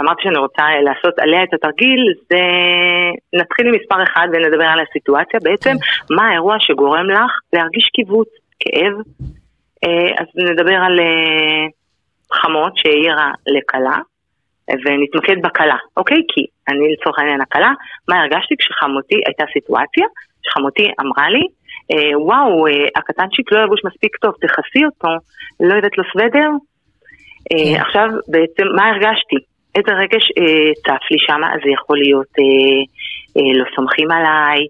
[0.00, 2.42] אמרתי שאני רוצה לעשות עליה את התרגיל, זה
[3.40, 6.14] נתחיל עם מספר אחד ונדבר על הסיטואציה, בעצם כן.
[6.14, 8.28] מה האירוע שגורם לך להרגיש קיבוץ,
[8.60, 8.94] כאב,
[9.84, 11.66] אה, אז נדבר על אה,
[12.32, 13.98] חמות שהעירה לכלה,
[14.70, 16.22] ונתמקד בכלה, אוקיי?
[16.28, 17.70] כי אני לצורך העניין הכלה,
[18.08, 20.06] מה הרגשתי כשחמותי, הייתה סיטואציה,
[20.42, 21.44] שחמותי אמרה לי,
[21.92, 25.08] אה, וואו, אה, הקטנצ'יק לא לבוש מספיק טוב, תכסי אותו,
[25.60, 26.50] לא יודעת לו סוודר?
[27.52, 27.80] אה, כן.
[27.80, 29.36] עכשיו, בעצם, מה הרגשתי?
[29.74, 32.80] איזה רגש אה, צף לי שם, אז זה יכול להיות אה,
[33.36, 34.60] אה, לא סומכים עליי,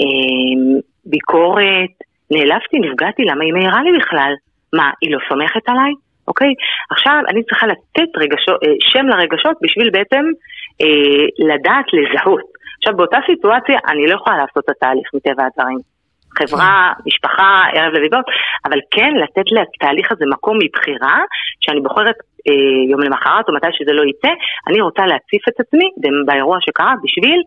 [0.00, 1.94] אה, ביקורת,
[2.30, 4.32] נעלבתי, נפגעתי, למה היא מעירה לי בכלל?
[4.72, 5.92] מה, היא לא סומכת עליי?
[6.28, 6.52] אוקיי?
[6.90, 10.24] עכשיו אני צריכה לתת רגשות, אה, שם לרגשות בשביל בעצם
[10.82, 12.48] אה, לדעת לזהות.
[12.78, 15.78] עכשיו באותה סיטואציה אני לא יכולה לעשות את התהליך מטבע הדברים.
[16.38, 18.24] חברה, משפחה, ערב לביבות,
[18.66, 21.18] אבל כן לתת לתהליך הזה מקום מבחירה,
[21.60, 24.32] שאני בוחרת אה, יום למחרת או מתי שזה לא יצא,
[24.68, 25.88] אני רוצה להציף את עצמי
[26.26, 27.42] באירוע שקרה בשביל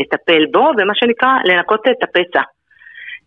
[0.00, 2.42] לטפל בו, ומה שנקרא לנקות את הפצע.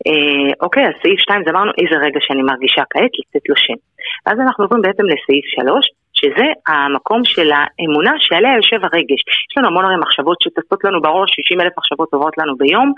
[0.08, 3.80] אה, אוקיי, אז סעיף 2 זה אמרנו איזה רגע שאני מרגישה כעת, לתת לו שם.
[4.26, 9.22] ואז אנחנו עוברים בעצם לסעיף 3, שזה המקום של האמונה שעליה יושב הרגש.
[9.50, 12.94] יש לנו המון הרי מחשבות שטסות לנו בראש, 60 אלף מחשבות עוברות לנו ביום,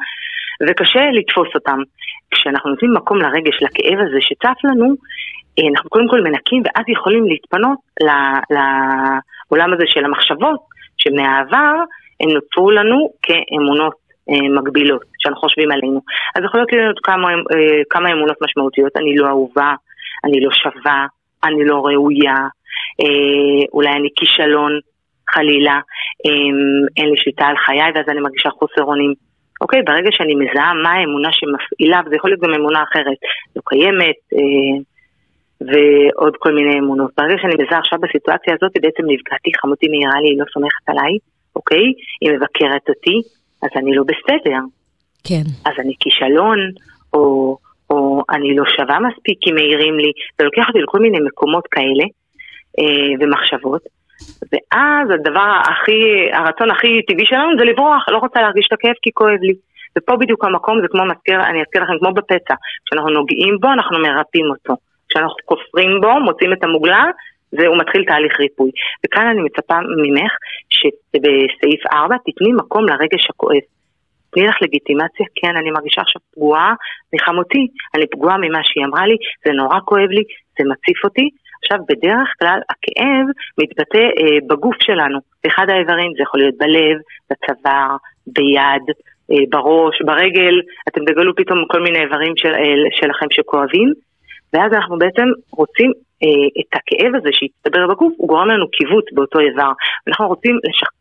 [0.67, 1.79] וקשה לתפוס אותן.
[2.31, 4.87] כשאנחנו נותנים מקום לרגש, לכאב הזה שצף לנו,
[5.59, 7.79] אה, אנחנו קודם כל מנקים ואז יכולים להתפנות
[8.55, 10.59] לעולם הזה של המחשבות,
[10.97, 11.75] שמהעבר
[12.21, 13.95] הם נוצרו לנו כאמונות
[14.29, 16.01] אה, מגבילות שאנחנו חושבים עלינו.
[16.35, 19.73] אז יכולות להיות כמה, אה, כמה אמונות משמעותיות, אני לא אהובה,
[20.25, 21.05] אני לא שווה,
[21.43, 22.39] אני לא ראויה,
[23.01, 24.71] אה, אולי אני כישלון,
[25.33, 25.79] חלילה,
[26.97, 29.13] אין לי שליטה על חיי ואז אני מרגישה חוסר אונים.
[29.61, 33.19] אוקיי, ברגע שאני מזהה מה האמונה שמפעילה, וזה יכול להיות גם אמונה אחרת,
[33.55, 34.19] לא קיימת,
[35.67, 37.11] ועוד כל מיני אמונות.
[37.17, 41.13] ברגע שאני מזהה עכשיו בסיטואציה הזאת, בעצם נפגעתי, חמותי מהירה לי, היא לא סומכת עליי,
[41.55, 41.85] אוקיי?
[42.21, 43.17] היא מבקרת אותי,
[43.63, 44.59] אז אני לא בסדר.
[45.23, 45.43] כן.
[45.65, 46.59] אז אני כישלון,
[47.13, 47.57] או,
[47.89, 52.05] או אני לא שווה מספיק כי מעירים לי, ולוקח אותי לכל מיני מקומות כאלה,
[52.79, 53.81] אה, ומחשבות.
[54.51, 56.01] ואז הדבר הכי,
[56.33, 59.53] הרצון הכי טבעי שלנו זה לברוח, לא רוצה להרגיש את הכאב כי כואב לי.
[59.97, 62.55] ופה בדיוק המקום, זה כמו מזכיר, אני אזכיר לכם, כמו בפצע.
[62.85, 64.73] כשאנחנו נוגעים בו, אנחנו מרפאים אותו.
[65.09, 67.05] כשאנחנו כופרים בו, מוצאים את המוגלה,
[67.53, 68.71] והוא מתחיל תהליך ריפוי.
[69.05, 70.31] וכאן אני מצפה ממך
[70.69, 73.65] שבסעיף 4 תתני מקום לרגש הכואב.
[74.37, 76.73] תני לך לגיטימציה, כן, אני מרגישה עכשיו פגועה
[77.13, 80.23] מחמותי, אני פגועה ממה שהיא אמרה לי, זה נורא כואב לי,
[80.57, 81.29] זה מציף אותי,
[81.61, 83.25] עכשיו, בדרך כלל הכאב
[83.59, 85.19] מתבטא אה, בגוף שלנו.
[85.43, 86.97] באחד האיברים זה יכול להיות בלב,
[87.29, 87.95] בצוואר,
[88.27, 88.85] ביד,
[89.31, 90.55] אה, בראש, ברגל,
[90.89, 93.89] אתם תגלו פתאום כל מיני איברים של, אה, שלכם שכואבים,
[94.53, 95.91] ואז אנחנו בעצם רוצים
[96.23, 99.71] אה, את הכאב הזה שהצטבר בגוף, הוא גורם לנו קיווט באותו איבר.
[100.07, 100.96] אנחנו רוצים לשח...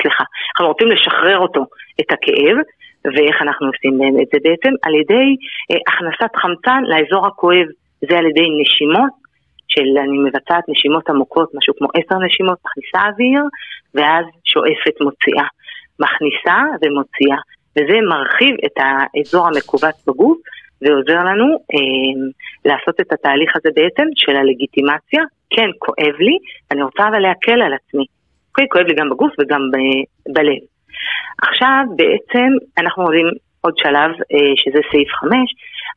[0.00, 1.62] סליחה, אנחנו רוצים לשחרר אותו,
[2.00, 2.56] את הכאב,
[3.04, 4.72] ואיך אנחנו עושים את זה בעצם?
[4.82, 5.26] על ידי
[5.70, 7.66] אה, הכנסת חמצן לאזור הכואב,
[8.08, 9.22] זה על ידי נשימות,
[9.68, 13.42] של אני מבצעת נשימות עמוקות, משהו כמו עשר נשימות, מכניסה אוויר,
[13.94, 15.46] ואז שואפת מוציאה.
[16.00, 17.40] מכניסה ומוציאה.
[17.76, 20.38] וזה מרחיב את האזור המכווץ בגוף
[20.82, 22.14] ועוזר לנו אה,
[22.64, 25.22] לעשות את התהליך הזה בעצם של הלגיטימציה.
[25.50, 26.38] כן, כואב לי,
[26.70, 28.04] אני רוצה אבל להקל על עצמי.
[28.52, 30.62] אוקיי, כואב לי גם בגוף וגם ב- בלב.
[31.42, 32.48] עכשיו בעצם
[32.78, 33.26] אנחנו עולים
[33.60, 35.30] עוד שלב, אה, שזה סעיף 5,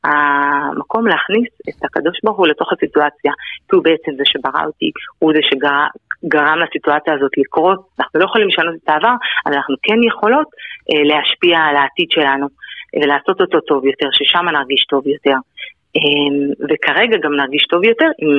[0.04, 3.32] המקום להכניס את הקדוש ברוך הוא לתוך הסיטואציה,
[3.68, 4.90] כי הוא בעצם זה שברא אותי,
[5.20, 10.00] הוא זה שגרם לסיטואציה הזאת לקרות, אנחנו לא יכולים לשנות את העבר, אבל אנחנו כן
[10.08, 10.48] יכולות
[10.90, 12.48] אה, להשפיע על העתיד שלנו
[13.02, 15.38] ולעשות אותו טוב יותר, ששם נרגיש טוב יותר.
[15.96, 18.38] אה, וכרגע גם נרגיש טוב יותר עם,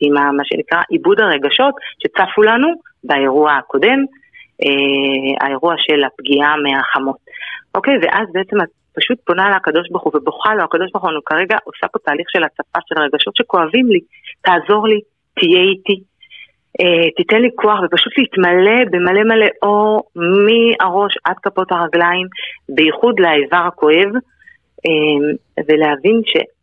[0.00, 2.68] עם ה, מה שנקרא עיבוד הרגשות שצפו לנו
[3.04, 3.98] באירוע הקודם,
[4.62, 7.16] אה, האירוע של הפגיעה מהחמות.
[7.74, 11.56] אוקיי, ואז בעצם את פשוט פונה לקדוש ברוך הוא ובוכה לו, הקדוש ברוך הוא כרגע
[11.64, 14.00] עושה פה תהליך של הצפה של רגשות שכואבים לי,
[14.42, 15.00] תעזור לי,
[15.40, 16.00] תהיה איתי,
[16.80, 22.26] אה, תיתן לי כוח ופשוט להתמלא במלא מלא אור מהראש עד כפות הרגליים,
[22.68, 24.10] בייחוד לאיבר הכואב,
[24.86, 26.20] אה, ולהבין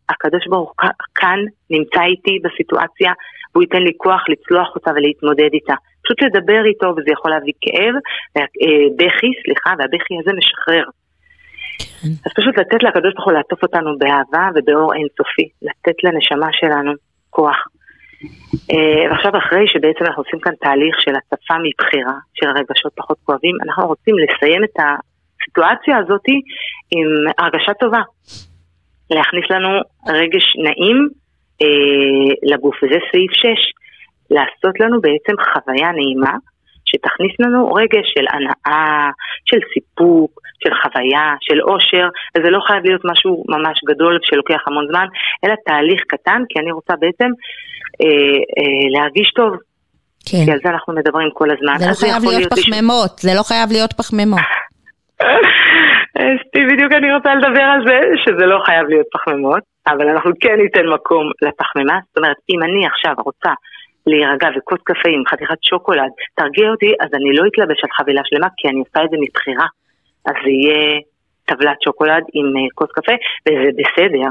[0.07, 1.39] שהקדוש ברוך הוא כאן
[1.69, 3.11] נמצא איתי בסיטואציה,
[3.51, 5.73] והוא ייתן לי כוח לצלוח אותה ולהתמודד איתה.
[6.03, 7.95] פשוט לדבר איתו וזה יכול להביא כאב,
[8.37, 8.45] אה,
[8.97, 10.85] בכי, סליחה, והבכי הזה משחרר.
[12.25, 16.91] אז פשוט לתת לקדוש ברוך הוא לעטוף אותנו באהבה ובאור אינסופי, לתת לנשמה שלנו
[17.29, 17.57] כוח.
[18.71, 23.55] אה, ועכשיו אחרי שבעצם אנחנו עושים כאן תהליך של הצפה מבחירה, של רגשות פחות כואבים,
[23.65, 26.25] אנחנו רוצים לסיים את הסיטואציה הזאת
[26.91, 28.01] עם הרגשה טובה.
[29.13, 29.69] להכניס לנו
[30.07, 31.07] רגש נעים
[31.61, 33.45] אה, לגוף, וזה סעיף 6.
[34.31, 36.35] לעשות לנו בעצם חוויה נעימה
[36.85, 39.09] שתכניס לנו רגש של הנאה,
[39.45, 40.31] של סיפוק,
[40.63, 42.07] של חוויה, של אושר,
[42.37, 45.07] וזה לא חייב להיות משהו ממש גדול שלוקח המון זמן,
[45.45, 47.29] אלא תהליך קטן, כי אני רוצה בעצם
[48.01, 49.53] אה, אה, להרגיש טוב.
[50.29, 50.45] כן.
[50.45, 51.77] כי על זה אנחנו מדברים כל הזמן.
[51.77, 54.39] זה לא חייב יכול להיות פחמימות, זה לא חייב להיות פחמימות.
[56.71, 60.85] בדיוק אני רוצה לדבר על זה, שזה לא חייב להיות פחמימות, אבל אנחנו כן ניתן
[60.87, 61.99] מקום לפחמימה.
[62.07, 63.53] זאת אומרת, אם אני עכשיו רוצה
[64.07, 68.47] להירגע וכוס קפה עם חתיכת שוקולד, תרגיע אותי, אז אני לא אתלבש על חבילה שלמה,
[68.57, 69.67] כי אני עושה את זה מבחירה.
[70.25, 70.99] אז זה יהיה
[71.45, 73.13] טבלת שוקולד עם אה, כוס קפה,
[73.45, 74.29] וזה בסדר.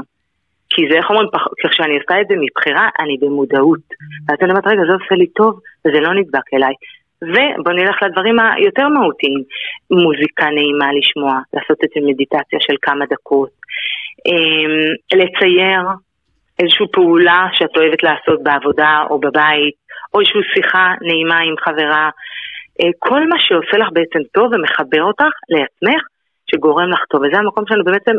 [0.69, 1.27] כי זה, איך אומרים,
[1.71, 3.85] כשאני עושה את זה מבחירה, אני במודעות.
[4.27, 6.73] ואז אני אומרת, רגע, זה עושה לי טוב, וזה לא נדבק אליי.
[7.31, 9.41] ובוא נלך לדברים היותר מהותיים.
[9.91, 13.49] מוזיקה נעימה לשמוע, לעשות את זה מדיטציה של כמה דקות.
[14.27, 15.83] אמ, לצייר
[16.59, 19.75] איזושהי פעולה שאת אוהבת לעשות בעבודה או בבית,
[20.13, 22.09] או איזושהי שיחה נעימה עם חברה.
[22.81, 26.01] אה, כל מה שעושה לך בעצם טוב ומחבר אותך לעצמך,
[26.51, 27.21] שגורם לך טוב.
[27.21, 28.15] וזה המקום שלנו בעצם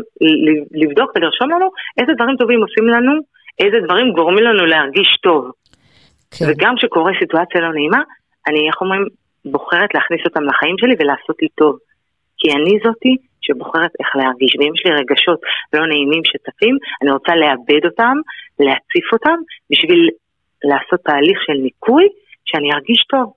[0.81, 1.67] לבדוק ולרשום לנו
[1.99, 3.13] איזה דברים טובים עושים לנו,
[3.59, 5.51] איזה דברים גורמים לנו להרגיש טוב.
[6.31, 6.45] כן.
[6.47, 8.01] וגם כשקורה סיטואציה לא נעימה,
[8.47, 9.05] אני, איך אומרים,
[9.45, 11.77] בוחרת להכניס אותם לחיים שלי ולעשות לי טוב.
[12.37, 15.39] כי אני זאתי שבוחרת איך להרגיש, ואם יש לי רגשות
[15.73, 18.15] לא נעימים שצפים, אני רוצה לאבד אותם,
[18.59, 19.37] להציף אותם,
[19.71, 20.09] בשביל
[20.63, 22.05] לעשות תהליך של ניקוי,
[22.45, 23.33] שאני ארגיש טוב.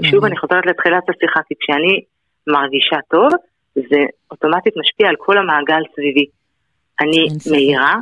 [0.00, 1.94] ושוב, אני חוזרת לתחילת השיחה, כי כשאני
[2.46, 3.30] מרגישה טוב,
[3.74, 6.26] זה אוטומטית משפיע על כל המעגל סביבי.
[7.00, 7.26] אני.
[7.52, 7.94] מאירה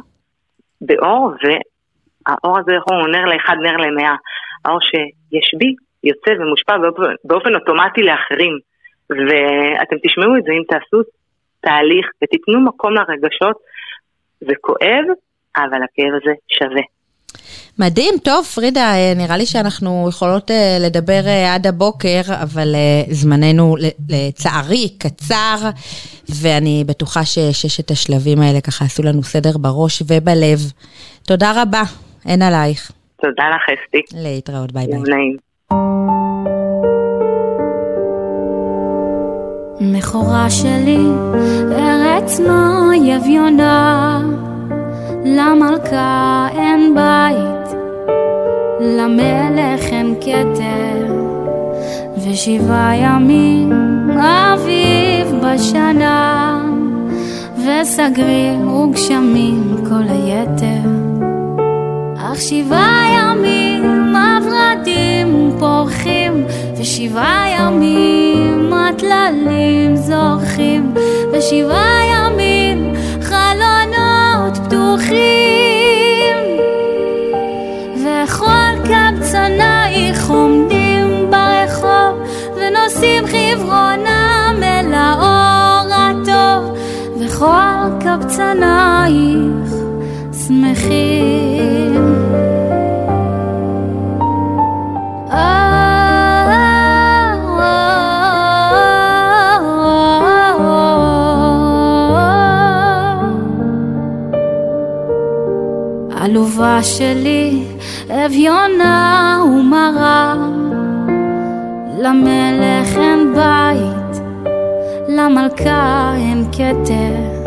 [0.80, 4.14] באור, והאור הזה הוא נר לאחד, נר למאה.
[4.64, 5.74] האור שיש בי
[6.04, 8.58] יוצא ומושפע באופן, באופן אוטומטי לאחרים.
[9.10, 11.02] ואתם תשמעו את זה אם תעשו
[11.60, 13.56] תהליך ותיתנו מקום לרגשות.
[14.40, 15.04] זה כואב,
[15.56, 16.82] אבל הכאב הזה שווה.
[17.78, 22.74] מדהים, טוב, פרידה, אה, נראה לי שאנחנו יכולות אה, לדבר אה, עד הבוקר, אבל
[23.10, 23.76] זמננו
[24.08, 25.56] לצערי קצר,
[26.42, 30.58] ואני בטוחה שששת השלבים האלה ככה עשו לנו סדר בראש ובלב.
[31.26, 31.82] תודה רבה,
[32.26, 32.92] אין עלייך.
[33.22, 34.22] תודה לך, אסתי.
[34.22, 34.98] להתראות, ביי ביי.
[34.98, 35.49] נעים.
[40.10, 41.06] מכורה שלי,
[41.72, 44.20] ארץ מו אביונה,
[45.24, 47.76] למלכה אין בית,
[48.80, 51.14] למלך אין כתר,
[52.16, 53.72] ושבעה ימים
[54.18, 56.62] אביב בשנה,
[57.56, 60.90] וסגריר וגשמים כל היתר,
[62.16, 64.10] אך שבעה ימים
[64.90, 66.19] והורדים פורחים,
[66.80, 70.94] ושבעה ימים הטללים זורחים,
[71.32, 76.36] ושבעה ימים חלונות פתוחים.
[77.96, 82.22] וכל קבצנייך עומדים ברחוב,
[82.56, 86.78] ונושאים חברונם אל האור הטוב,
[87.20, 89.74] וכל קבצנייך
[90.46, 91.60] שמחים.
[106.60, 107.64] עלובה שלי,
[108.10, 110.34] אביונה ומרה,
[111.98, 114.22] למלך אין בית,
[115.08, 117.40] למלכה אין כתר,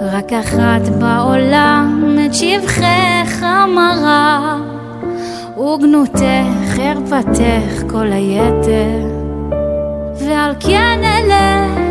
[0.00, 4.58] רק אחת בעולם את שבחך מרה,
[5.58, 6.22] וגנותך
[6.68, 9.06] חרפתך כל היתר,
[10.18, 11.85] ועל כן אלך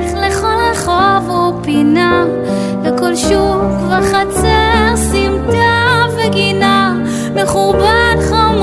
[0.76, 2.26] רחוב ופינה,
[2.84, 6.98] לכל שוק וחצר, סמטה וגינה,
[7.36, 8.55] מחורבן חומותייך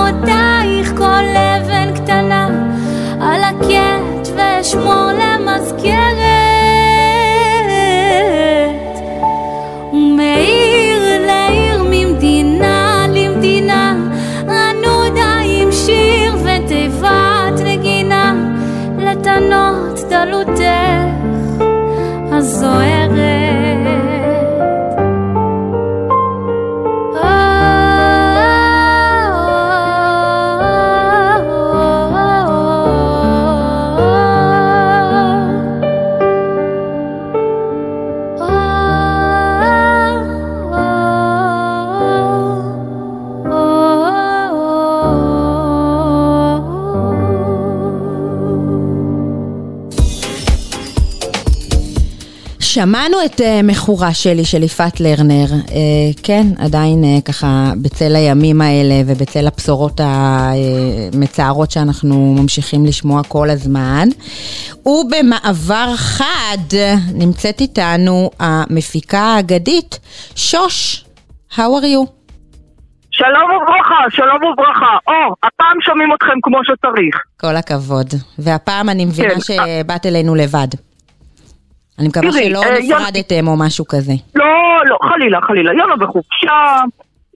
[52.83, 55.71] שמענו את uh, מכורה שלי של יפעת לרנר, uh,
[56.23, 64.09] כן, עדיין uh, ככה בצל הימים האלה ובצל הבשורות המצערות שאנחנו ממשיכים לשמוע כל הזמן.
[64.87, 66.77] ובמעבר חד
[67.15, 69.99] נמצאת איתנו המפיקה האגדית
[70.37, 71.05] שוש,
[71.53, 72.07] how are you?
[73.11, 74.97] שלום וברכה, שלום וברכה.
[75.07, 77.17] או, הפעם שומעים אתכם כמו שצריך.
[77.41, 78.09] כל הכבוד.
[78.39, 79.41] והפעם אני מבינה כן.
[79.41, 80.69] שבאת אלינו לבד.
[82.03, 84.13] אני מקווה תראי, שלא אה, נפרדתם או משהו כזה.
[84.35, 84.45] לא,
[84.87, 85.71] לא, חלילה, חלילה.
[85.73, 86.59] יונה בחופשה,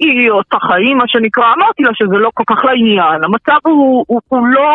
[0.01, 1.45] היא עושה חיים, מה שנקרא.
[1.57, 3.25] אמרתי לה שזה לא כל כך לעניין.
[3.25, 4.69] המצב הוא, הוא, הוא לא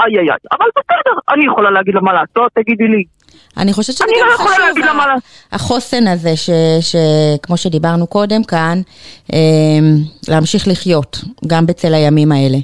[0.00, 0.36] איי איי איי.
[0.52, 3.04] אבל בסדר, אני יכולה להגיד לה מה לעשות, תגידי לי.
[3.56, 5.54] אני חושבת שזה אני גם לא חשוב, ה-.
[5.56, 6.50] החוסן הזה, ש-
[6.90, 8.78] שכמו שדיברנו קודם כאן,
[9.32, 9.38] אה,
[10.28, 12.58] להמשיך לחיות, גם בצל הימים האלה.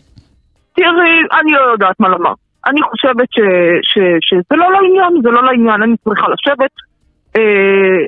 [0.76, 2.32] תראי, אני לא יודעת מה לומר.
[2.66, 3.40] אני חושבת ש,
[3.82, 6.70] ש, שזה לא לעניין, זה לא לעניין, אני צריכה לשבת.
[7.36, 8.06] אה,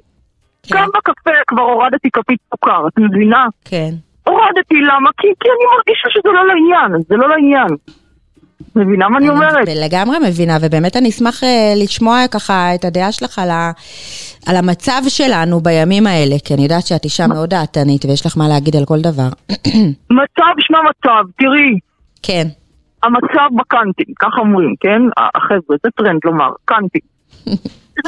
[0.62, 0.76] כן.
[0.76, 3.46] גם בקפה כבר הורדתי כפית סוכר, את מבינה?
[3.64, 3.90] כן.
[4.26, 5.10] הורדתי, למה?
[5.16, 7.76] כי, כי אני מרגישה שזה לא לעניין, זה לא לעניין.
[8.76, 9.68] מבינה מה אני אומרת?
[9.68, 13.70] לגמרי מבינה, ובאמת אני אשמח אה, לשמוע ככה את הדעה שלך על, ה,
[14.46, 18.48] על המצב שלנו בימים האלה, כי אני יודעת שאת אישה מאוד דעתנית ויש לך מה
[18.48, 19.28] להגיד על כל דבר.
[20.10, 21.78] מצב שמה מצב, תראי,
[22.22, 22.46] כן,
[23.06, 25.02] המצב בקאנטים, ככה אומרים, כן?
[25.16, 27.00] החבר'ה, זה טרנד לומר, קאנטים.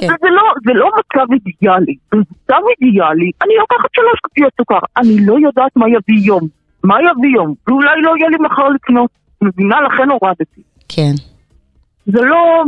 [0.00, 0.06] כן.
[0.06, 4.78] זה, זה, לא, זה לא מצב אידיאלי, זה מצב אידיאלי, אני לוקחת שלוש כפיות סוכר,
[4.96, 6.48] אני לא יודעת מה יביא יום,
[6.84, 9.10] מה יביא יום, ואולי לא יהיה לי מחר לקנות,
[9.42, 9.76] מבינה?
[9.80, 10.62] לכן הורדתי.
[10.88, 11.12] כן.
[12.06, 12.64] זה לא...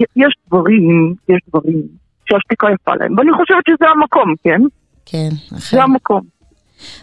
[0.00, 1.82] יש דברים, יש דברים
[2.28, 4.60] שהשתיקה יפה להם, ואני חושבת שזה המקום, כן?
[5.06, 5.76] כן, אכן.
[5.76, 6.20] זה המקום.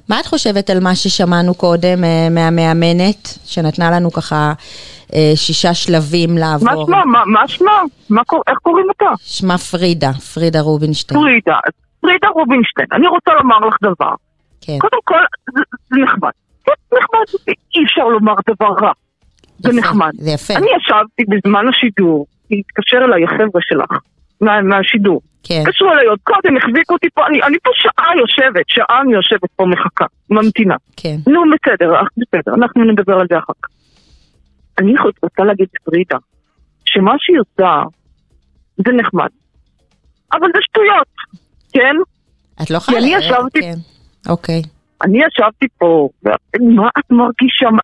[0.09, 4.53] מה את חושבת על מה ששמענו קודם אה, מהמאמנת, שנתנה לנו ככה
[5.13, 6.86] אה, שישה שלבים מה לעבור?
[6.86, 7.05] שמה?
[7.05, 7.71] מה- מה שמה?
[8.09, 9.05] מה קור- איך קוראים אותה?
[9.23, 11.19] שמה פרידה, פרידה רובינשטיין.
[11.21, 11.57] פרידה.
[12.01, 12.88] פרידה רובינשטיין.
[12.93, 14.13] אני רוצה לומר לך דבר.
[14.61, 15.15] כן, קודם כל,
[15.53, 16.30] זה זה נחמד.
[16.65, 17.41] כן, נחמד.
[17.75, 18.91] אי אפשר לומר דבר רע.
[19.59, 20.11] זה יפה, נחמד.
[20.13, 20.53] זה יפה.
[20.55, 23.91] אני ישבתי בזמן השידור, התקשר אליי החבר'ה שלך,
[24.41, 25.21] מה- מהשידור.
[25.43, 29.13] כן, התקשרו אליי עוד קודם, החזיקו אותי פה, אני, אני פה שעה יושבת, שעה אני
[29.13, 30.75] יושבת פה מחכה, ממתינה.
[30.97, 31.15] כן.
[31.27, 33.69] נו, בסדר, אך בסדר, אנחנו נדבר על זה אחר כך.
[34.79, 36.17] אני רוצה להגיד לפרידה,
[36.85, 37.81] שמה שהיא עושה
[38.77, 39.27] זה נחמד,
[40.33, 41.07] אבל זה שטויות,
[41.73, 41.95] כן?
[42.63, 43.23] את לא כי אני חייבת.
[43.23, 43.77] ישבתי- כן,
[44.31, 44.61] אוקיי.
[45.03, 47.69] אני ישבתי פה, ומה את מרגישה?
[47.71, 47.81] מה-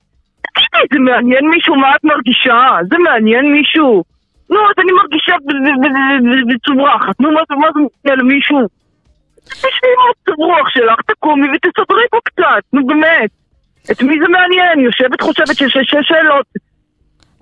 [0.56, 2.58] תגידי, זה מעניין מישהו מה את מרגישה?
[2.90, 4.04] זה מעניין מישהו?
[4.56, 5.36] נו, אז אני מרגישה
[6.50, 8.60] בצורה אחת, נו, מה זה מה משנה למישהו?
[9.46, 13.30] תשבי עם המצב רוח שלך, תקומי ותסדרי פה קצת, נו באמת.
[13.92, 14.80] את מי זה מעניין?
[14.80, 16.46] יושבת חושבת שיש שאלות.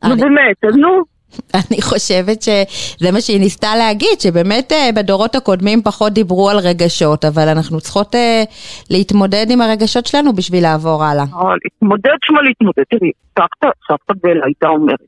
[0.04, 1.04] נו באמת, אז נו.
[1.60, 7.26] אני חושבת שזה מה שהיא ניסתה להגיד, שבאמת אה, בדורות הקודמים פחות דיברו על רגשות,
[7.26, 8.44] אבל אנחנו צריכות אה,
[8.90, 11.24] להתמודד עם הרגשות שלנו בשביל לעבור הלאה.
[11.24, 12.84] אה, להתמודד שמה להתמודד.
[12.90, 15.00] תראי, סבתא, סבתא בלה הייתה אומרת,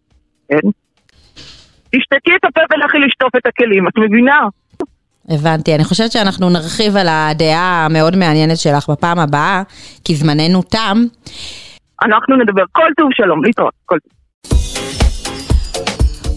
[0.50, 0.70] כן?
[1.92, 4.40] תשתקי את הפה ולכי לשטוף את הכלים, את מבינה?
[5.30, 9.64] הבנתי, אני חושבת שאנחנו נרחיב על הדעה המאוד מעניינת שלך בפעם הבאה,
[10.04, 10.98] כי זמננו תם.
[12.04, 14.12] אנחנו נדבר כל טוב שלום, להתראות, כל טוב.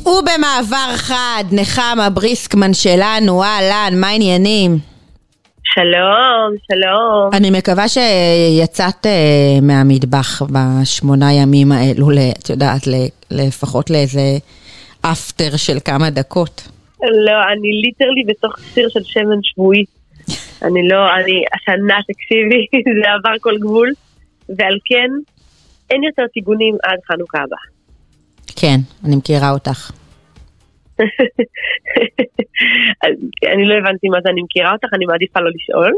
[0.06, 4.78] ובמעבר חד, נחמה בריסקמן שלנו, אהלן, מה העניינים?
[5.64, 7.30] שלום, שלום.
[7.32, 12.08] אני מקווה שיצאת אה, מהמטבח בשמונה ימים האלו,
[12.42, 14.20] את יודעת, ל- לפחות לאיזה
[15.12, 16.68] אפטר של כמה דקות.
[17.02, 19.84] לא, אני ליטרלי בתוך סיר של שמן שבועי.
[20.62, 22.66] אני לא, אני, השנה, תקשיבי,
[23.02, 23.92] זה עבר כל גבול,
[24.48, 25.10] ועל כן,
[25.90, 27.56] אין יותר טיגונים עד חנוכה הבא.
[28.56, 29.90] כן, אני מכירה אותך.
[33.52, 35.92] אני לא הבנתי מה זה אני מכירה אותך, אני מעדיפה לא לשאול,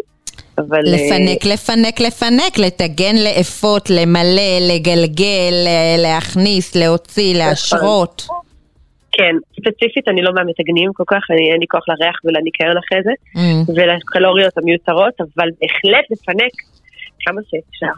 [0.58, 0.78] אבל...
[0.86, 5.54] אה, לפנק, לפנק, לפנק, לטגן, לאפות, למלא, לגלגל,
[5.98, 8.26] להכניס, להוציא, להשרות.
[9.20, 13.10] כן, ספציפית אני לא מהמתגנים כל כך, אני, אין לי כוח לריח ולניקיון אחרי זה,
[13.36, 13.70] Mm.
[13.76, 16.52] ולקלוריות המיותרות, אבל בהחלט לפנק
[17.20, 17.94] כמה שאפשר.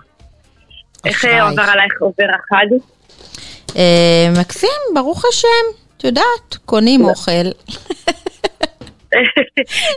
[1.04, 2.66] איך אה, עובר עלייך עובר החג?
[3.76, 5.64] אה, מקסים, ברוך השם,
[5.96, 7.30] את יודעת, קונים אוכל.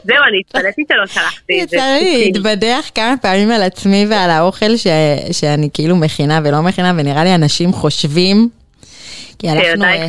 [0.07, 1.75] זהו, אני התפלאתי שלא שלחתי את זה.
[1.75, 4.77] יצא לי להתבדח כמה פעמים על עצמי ועל האוכל.
[5.31, 8.49] שאני כאילו מכינה ולא מכינה, ונראה לי אנשים חושבים,
[9.45, 10.07] כי הלכנו אה.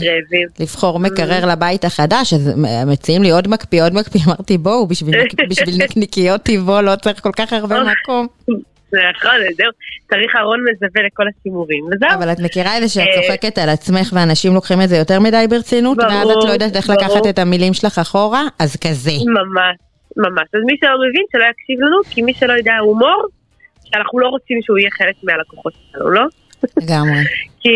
[0.61, 2.51] לבחור מקרר לבית החדש, אז
[2.87, 7.23] מציעים לי עוד מקפיא, עוד מקפיא, אמרתי בואו, בשביל, נק- בשביל נקניקיות טבעו לא צריך
[7.23, 8.27] כל כך הרבה מקום.
[8.91, 9.71] זה נכון, זהו,
[10.11, 12.19] צריך ארון מזווה לכל השימורים, וזהו.
[12.19, 15.21] אבל את מכירה את זה שאת אה, צוחקת על עצמך ואנשים לוקחים את זה יותר
[15.21, 16.91] מדי ברצינות, ואז את לא יודעת איך.
[16.91, 18.43] לקחת את המילים שלך אחורה?
[18.59, 19.11] אז כזה.
[19.11, 19.77] ממש,
[20.17, 20.49] ממש.
[20.55, 23.27] אז מי שלא מבין, שלא יקשיב לנו, כי מי שלא יודע הומור,
[23.85, 26.23] שאנחנו לא רוצים שהוא יהיה חלק מהלקוחות שלנו, לא?
[26.83, 27.21] לגמרי.
[27.61, 27.69] כי,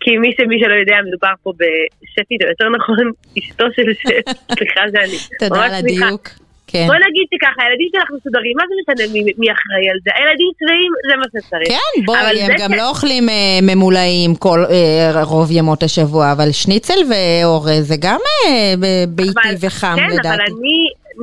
[0.00, 2.96] כי מי שמי שלא יודע, מדובר פה בשפית, או יותר נכון,
[3.38, 5.18] אשתו של שף, סליחה זה אני.
[5.48, 5.74] תודה על.
[5.74, 6.28] הדיוק.
[6.72, 6.86] כן.
[6.86, 10.10] בוא נגיד שככה, הילדים שלך מסודרים, מה זה משנה מי, מי אחראי על זה?
[10.14, 11.68] הילדים צבעים, זה מה שצריך.
[11.68, 16.32] כן, בואי, אבל הם גם ש- לא אוכלים אה, ממולאים כל אה, רוב ימות השבוע,
[16.32, 18.74] אבל שניצל ואורז זה גם אה,
[19.08, 20.42] ביתי אבל- וחם כן, אבל לדעתי.
[20.42, 20.76] אני,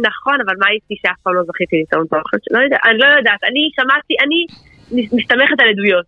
[0.07, 2.37] נכון, אבל מה איתי שאף פעם לא זכיתי לטעום את האוכל?
[2.51, 4.39] לא יודע, אני לא יודעת, אני שמעתי, אני
[5.17, 6.05] מסתמכת על עדויות,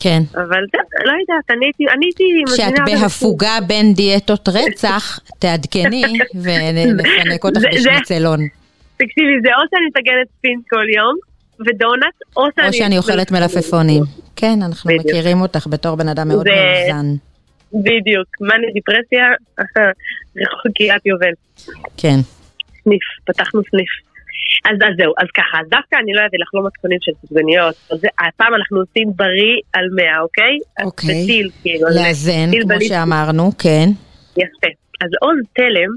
[0.00, 0.22] כן.
[0.34, 0.62] אבל
[1.04, 2.24] לא יודעת, אני הייתי, אני הייתי
[2.54, 6.02] כשאת בהפוגה בין דיאטות רצח, תעדכני
[6.42, 8.40] ונפנק אותך בשניצלון.
[8.96, 11.16] תקשיבי, זה או שאני מטגנת ספינס כל יום,
[11.60, 12.68] ודונלד, או שאני...
[12.68, 14.02] או שאני אוכלת מלפפונים.
[14.36, 14.90] כן, אנחנו.
[14.94, 17.06] מכירים אותך בתור בן אדם מאוד מאוזן.
[17.72, 19.24] בדיוק, מאניה דיפרסיה,
[20.42, 21.32] רחוק קריית יובל.
[21.96, 22.16] כן.
[22.84, 23.88] סניף, פתחנו סניף.
[24.64, 27.74] אז, אז זהו, אז ככה, אז דווקא אני לא אביא לך לא מתכונים של סופגניות,
[28.28, 30.58] הפעם אנחנו עושים בריא על 100, אוקיי?
[30.84, 31.22] אוקיי.
[31.22, 31.88] בטיל, כאילו.
[31.88, 32.88] אז לאזן, כמו בליסטי.
[32.88, 33.88] שאמרנו, כן.
[34.36, 34.70] יפה.
[35.04, 35.90] אז עוז תלם,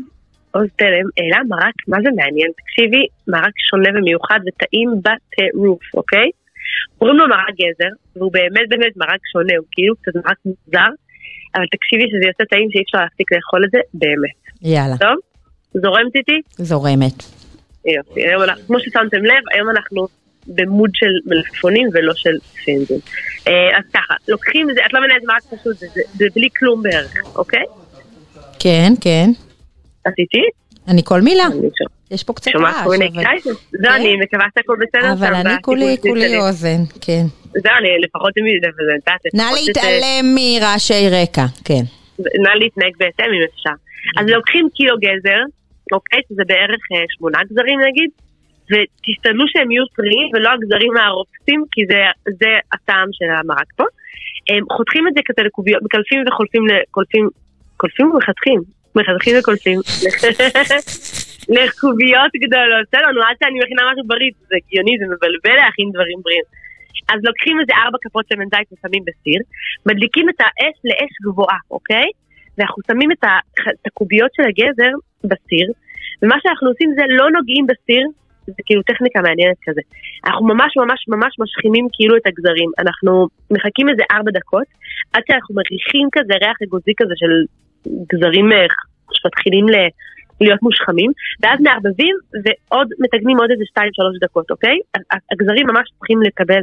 [0.52, 2.52] עוז תלם העלה מרק, מה זה מעניין?
[2.62, 6.30] תקשיבי, מרק שונה ומיוחד וטעים בטירוף, אוקיי?
[6.98, 10.90] קוראים לו מרק גזר, והוא באמת באמת מרק שונה, הוא כאילו קצת מרק מוזר,
[11.56, 14.40] אבל תקשיבי שזה יוצא טעים שאי אפשר להפסיק לאכול את זה, באמת.
[14.62, 14.98] יאללה.
[14.98, 15.18] טוב?
[15.74, 16.42] זורמת איתי?
[16.58, 17.39] זורמת.
[17.86, 20.08] יופי, היום אנחנו, כמו ששמתם לב, היום אנחנו
[20.48, 22.30] במוד של מלפפונים ולא של
[22.66, 23.00] פינזים.
[23.48, 25.78] אה, אז ככה, לוקחים את זה, את לא מבינה איזה מרק פשוט,
[26.18, 27.64] זה, בלי כלום בערך, אוקיי?
[28.60, 29.30] כן, כן.
[30.06, 30.42] עשיתי?
[30.88, 31.44] אני כל מילה.
[32.12, 33.48] יש פה קצת רעש, כל מיני אבל- קרייסס.
[33.72, 35.14] זהו, אני מקווה שהכל בסדר.
[35.14, 35.98] אבל אני כולי.
[36.02, 37.24] כולי אוזן, כן.
[37.54, 38.92] זהו, אני לפחות עם זה.
[39.34, 41.84] נא להתעלם מרעשי רקע, כן.
[42.20, 43.76] נא להתנהג בהתאם אם אפשר.
[44.22, 45.40] אז לוקחים קילו גזר,
[45.92, 46.20] אוקיי?
[46.30, 48.10] שזה בערך אה, שמונה גזרים נגיד,
[48.70, 52.00] ותשתדלו שהם יהיו טריים ולא הגזרים הרופסים, כי זה,
[52.40, 53.86] זה הטעם של המרק פה.
[54.50, 57.26] הם חותכים את זה כזה לקוביות, מקלפים וחולפים, קולפים,
[57.78, 58.60] קולפים ומחתכים,
[58.96, 59.80] מחתכים וקולפים.
[61.58, 66.20] לקוביות גדולות, בסדר, נו, עד שאני מכינה משהו בריא, זה הגיוני, זה מבלבל להכין דברים
[66.24, 66.48] בריאים.
[67.12, 69.40] אז לוקחים איזה ארבע כפות שמן זית ושמים בסיר,
[69.86, 72.10] מדליקים את האש לאש גבוהה, אוקיי?
[72.60, 74.94] ואנחנו שמים את, ה- את הקוביות של הגזר
[75.24, 75.68] בסיר,
[76.22, 78.04] ומה שאנחנו עושים זה לא נוגעים בסיר,
[78.46, 79.82] זה כאילו טכניקה מעניינת כזה.
[80.26, 82.70] אנחנו ממש ממש ממש משכימים כאילו את הגזרים.
[82.80, 84.68] אנחנו מחכים איזה ארבע דקות,
[85.14, 87.34] עד שאנחנו מריחים כזה ריח אגוזי כזה של
[88.12, 88.66] גזרים אה,
[89.12, 89.76] שמתחילים ל...
[90.42, 93.82] להיות מושחמים, ואז מערבבים ועוד מתגנים עוד איזה 2-3
[94.22, 94.78] דקות, אוקיי?
[95.32, 96.62] הגזרים ממש צריכים לקבל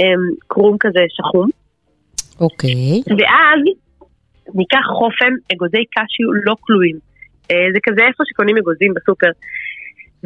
[0.00, 0.04] אמ,
[0.46, 1.48] קרום כזה שחום.
[2.40, 3.02] אוקיי.
[3.18, 3.60] ואז
[4.54, 6.96] ניקח חופן אגוזי קשיו לא כלואים.
[7.50, 9.30] אה, זה כזה איפה שקונים אגוזים בסופר.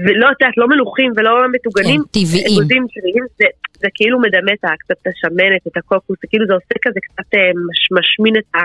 [0.04, 2.00] ולא, את יודעת, לא מלוכים ולא מטוגנים.
[2.02, 2.46] כן, טבעיים.
[2.46, 3.46] אגוזים טבעיים, זה,
[3.82, 7.00] זה כאילו מדמה את ה- קצת את השמנת, את הקוקוס, זה כאילו זה עושה כזה
[7.06, 8.58] קצת אה, מש, משמין את, ה,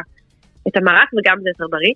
[0.68, 1.95] את המרק וגם זה יותר בריא.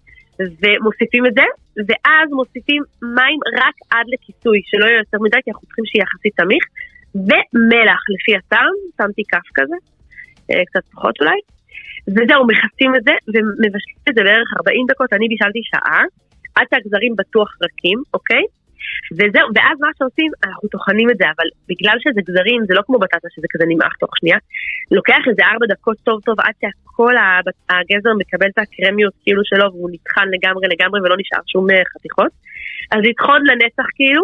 [0.61, 1.47] ומוסיפים את זה,
[1.87, 6.33] ואז מוסיפים מים רק עד לכיסוי, שלא יהיה יותר מדי, כי אנחנו צריכים שיהיה יחסית
[6.41, 6.63] סמיך,
[7.27, 9.77] ומלח לפי הטעם, שמתי כף כזה,
[10.51, 11.39] אה, קצת פחות אולי.
[12.07, 16.01] וזהו, מכסים את זה ומבשלים את זה בערך 40 דקות, אני בישלתי שעה,
[16.55, 18.43] עד שהגזרים בטוח רכים, אוקיי?
[19.17, 22.97] וזהו, ואז מה שעושים, אנחנו טוחנים את זה, אבל בגלל שזה גזרים, זה לא כמו
[22.99, 24.37] בטטה שזה כזה נמעך תוך שנייה,
[24.91, 29.65] לוקח איזה ארבע דקות טוב טוב עד שהכל ה- הגזר מקבל את הקרמיות כאילו שלו
[29.71, 32.31] והוא נטחן לגמרי לגמרי ולא נשאר שום אה, חתיכות.
[32.91, 34.23] אז לטחון לנצח כאילו,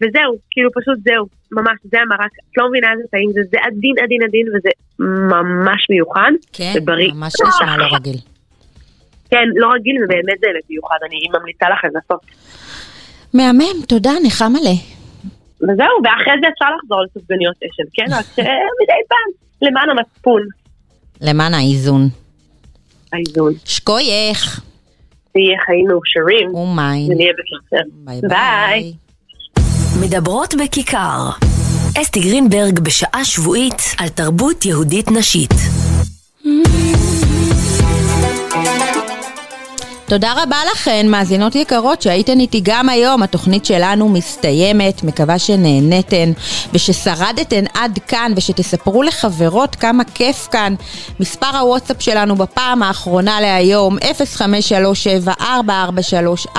[0.00, 3.94] וזהו, כאילו פשוט זהו, ממש, זה המרק, את לא מבינה איזה טעים זה, זה עדין
[4.02, 4.68] עדין עדין וזה
[5.30, 7.12] ממש מיוחד, כן, ובריא.
[7.12, 8.16] ממש נשמע לא רגיל.
[9.30, 12.20] כן, לא רגיל ובאמת באמת מיוחד, אני ממליצה לכם לעשות.
[13.34, 14.76] מהמם, תודה, נחם מלא.
[15.62, 18.06] וזהו, ואחרי זה אפשר לחזור לסופגניות אשל, כן?
[18.10, 19.30] רק שמדי פעם,
[19.62, 20.42] למען המצפון,
[21.20, 22.08] למען האיזון.
[23.12, 23.52] האיזון.
[23.64, 24.60] שקוייך.
[25.32, 27.12] תהיה חיים מאושרים, ומים.
[27.12, 27.82] ונהיה בקשר.
[28.04, 28.92] ביי ביי.
[30.00, 31.30] מדברות בכיכר.
[32.02, 35.83] אסתי גרינברג בשעה שבועית על תרבות יהודית נשית.
[40.06, 43.22] תודה רבה לכן, מאזינות יקרות, שהייתן איתי גם היום.
[43.22, 46.32] התוכנית שלנו מסתיימת, מקווה שנהנתן
[46.72, 50.74] וששרדתן עד כאן ושתספרו לחברות כמה כיף כאן.
[51.20, 53.96] מספר הוואטסאפ שלנו בפעם האחרונה להיום,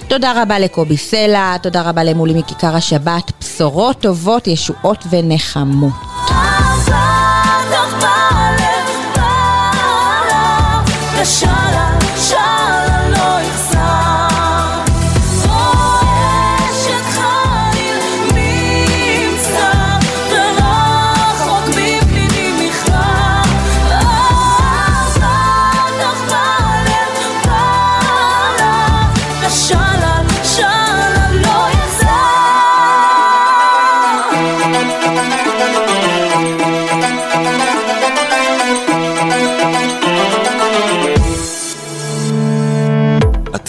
[0.07, 3.31] תודה רבה לקובי סלע, תודה רבה למולי מכיכר השבת.
[3.39, 5.93] בשורות טובות, ישועות ונחמות.